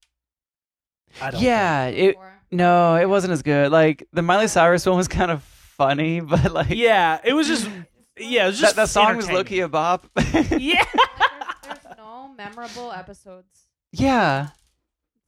[1.21, 1.43] I don't.
[1.43, 2.17] yeah, it
[2.53, 3.73] no, it wasn't as good.
[3.73, 6.71] Like the Miley Cyrus one was kind of funny, but like.
[6.71, 7.69] Yeah, it was just.
[8.23, 9.61] Yeah, it was just that, that song was entertaining.
[9.61, 10.07] low a bop.
[10.51, 10.85] Yeah.
[10.85, 10.89] Like,
[11.63, 14.49] there's, there's no memorable episodes yeah.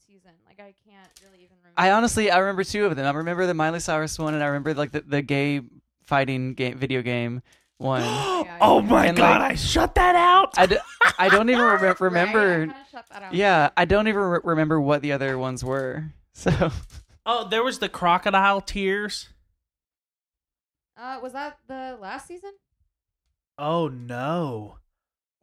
[0.06, 0.30] season.
[0.46, 1.74] Like I can't really even remember.
[1.76, 3.06] I honestly I remember two of them.
[3.06, 5.60] I remember the Miley Cyrus one, and I remember like the, the gay
[6.04, 7.42] fighting game video game
[7.78, 8.02] one.
[8.42, 8.86] Yeah, oh yeah.
[8.90, 9.40] my And, god!
[9.40, 10.58] like- I shut that out.
[10.58, 10.76] I, d-
[11.18, 12.02] I don't even remem- Right?
[12.04, 12.74] I remember.
[12.90, 13.34] shut that out.
[13.34, 16.06] Yeah, I don't even re- remember what the other ones were.
[16.34, 16.70] So
[17.26, 19.28] oh, there was the crocodile tears.
[20.96, 22.52] Uh, was that the last season?
[23.58, 24.78] Oh no!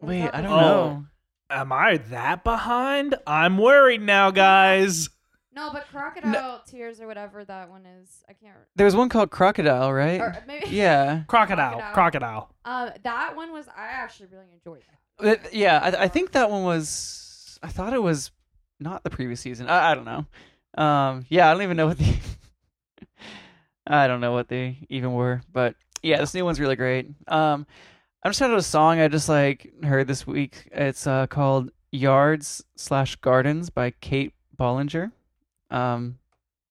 [0.01, 0.59] Was wait, I don't Oh.
[0.59, 1.05] know.
[1.49, 3.15] Am I that behind?
[3.25, 5.09] I'm worried now, guys.
[5.51, 8.23] No, but crocodile tears or whatever that one is.
[8.29, 8.55] I can't.
[8.75, 10.21] There was one called Crocodile, right?
[10.21, 10.67] Or maybe.
[10.69, 11.23] yeah.
[11.27, 11.93] Crocodile, Crocodile.
[11.93, 12.55] crocodile.
[12.65, 13.67] Um, that one was.
[13.67, 14.83] I actually really enjoyed
[15.17, 15.41] that.
[15.43, 17.59] That- yeah, I, I think that one was.
[17.63, 18.31] I thought it was
[18.79, 19.67] not the previous season.
[19.67, 20.25] I, I don't know.
[20.81, 22.15] Um, yeah, I don't even know what the.
[23.87, 27.07] I don't know what they even were, but yeah, this new one's really great.
[27.27, 27.65] Um,
[28.23, 30.67] I'm just out of a song I just like heard this week.
[30.71, 35.11] It's uh called Yards slash Gardens by Kate Bollinger.
[35.71, 36.19] Um,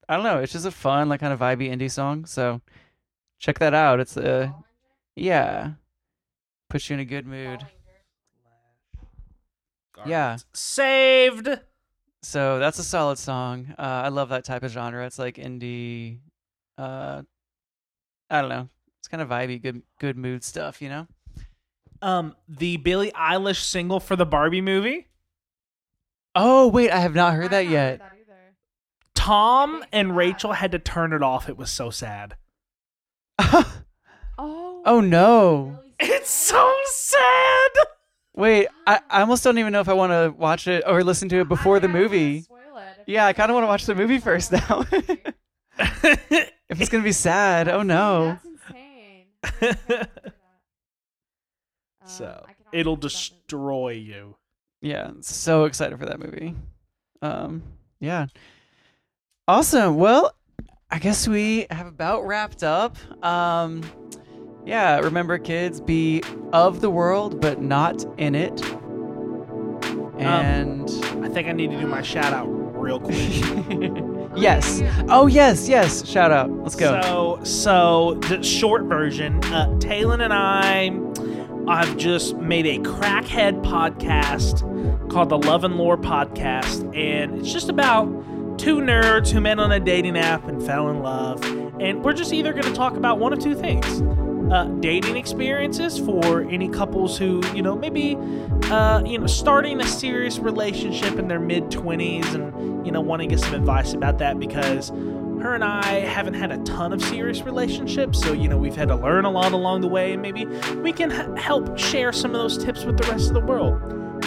[0.08, 0.38] I don't know.
[0.38, 2.26] It's just a fun, like kind of vibey indie song.
[2.26, 2.60] So
[3.38, 4.00] check that out.
[4.00, 4.50] It's uh,
[5.16, 5.72] yeah,
[6.68, 7.66] puts you in a good mood.
[10.06, 10.36] Yeah.
[10.52, 11.48] Saved.
[12.22, 13.74] So that's a solid song.
[13.78, 15.04] Uh, I love that type of genre.
[15.06, 16.18] It's like indie.
[16.76, 17.22] Uh,
[18.30, 18.68] I don't know.
[18.98, 20.80] It's kind of vibey, good, good mood stuff.
[20.82, 21.06] You know.
[22.00, 25.08] Um, the Billie Eilish single for the Barbie movie.
[26.34, 27.98] Oh wait, I have not heard I've that not yet.
[27.98, 28.12] that.
[29.14, 30.16] Tom and fan.
[30.16, 31.48] Rachel had to turn it off.
[31.48, 32.36] It was so sad.
[34.40, 34.82] Oh.
[34.84, 35.80] oh no!
[35.80, 37.70] really It's so sad.
[38.36, 41.28] Wait, I, I almost don't even know if I want to watch it or listen
[41.30, 42.42] to it before I the don't movie.
[42.42, 43.02] spoil it.
[43.08, 44.86] Yeah, I kind of want to watch the movie first now.
[44.92, 48.38] if it's gonna be sad, oh no.
[48.44, 49.26] That's insane.
[49.42, 50.10] I really can't do that.
[50.26, 50.28] Um,
[52.08, 53.08] so I can only it'll watch that movie.
[53.08, 54.36] destroy you.
[54.80, 56.54] Yeah, so excited for that movie.
[57.22, 57.62] Um,
[58.00, 58.26] yeah.
[59.46, 59.96] Awesome.
[59.96, 60.34] Well,
[60.90, 62.96] I guess we have about wrapped up.
[63.24, 63.82] Um,
[64.64, 66.22] yeah, remember kids, be
[66.52, 68.62] of the world but not in it.
[70.18, 70.90] And
[71.24, 73.16] I think I need to do my shout out real quick.
[74.36, 74.82] yes.
[75.08, 76.06] Oh yes, yes.
[76.06, 76.50] Shout out.
[76.50, 77.00] Let's go.
[77.02, 80.90] So, so the short version, uh, Talon and I,
[81.68, 87.68] I've just made a crackhead podcast called the Love and Lore Podcast, and it's just
[87.68, 88.06] about
[88.58, 91.44] two nerds who met on a dating app and fell in love,
[91.78, 94.00] and we're just either going to talk about one of two things:
[94.50, 98.16] uh, dating experiences for any couples who, you know, maybe,
[98.70, 103.20] uh, you know, starting a serious relationship in their mid 20s and, you know, want
[103.20, 104.90] to get some advice about that because
[105.40, 108.20] her and I haven't had a ton of serious relationships.
[108.20, 110.44] So, you know, we've had to learn a lot along the way and maybe
[110.82, 113.80] we can h- help share some of those tips with the rest of the world.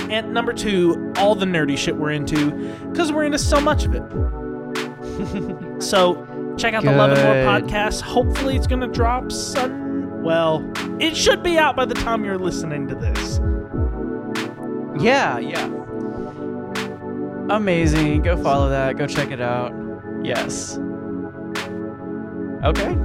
[0.10, 2.52] And number two, all the nerdy shit we're into
[2.92, 4.04] because we're into so much of it.
[5.84, 6.16] so,
[6.58, 7.70] check out the Love and More Good.
[7.70, 8.02] podcast.
[8.02, 10.22] Hopefully, it's going to drop Sun.
[10.24, 10.70] Well,
[11.00, 13.40] it should be out by the time you're listening to this.
[15.04, 15.66] Yeah, yeah.
[17.50, 18.22] Amazing.
[18.22, 18.98] Go follow that.
[18.98, 19.74] Go check it out.
[20.24, 20.78] Yes.
[22.64, 22.96] Okay.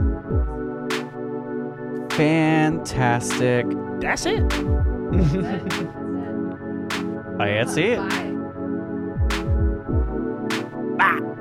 [2.17, 3.67] Fantastic.
[4.01, 4.43] That's it.
[7.39, 7.99] I that's it.
[7.99, 8.33] Bye.
[10.99, 11.36] Bye.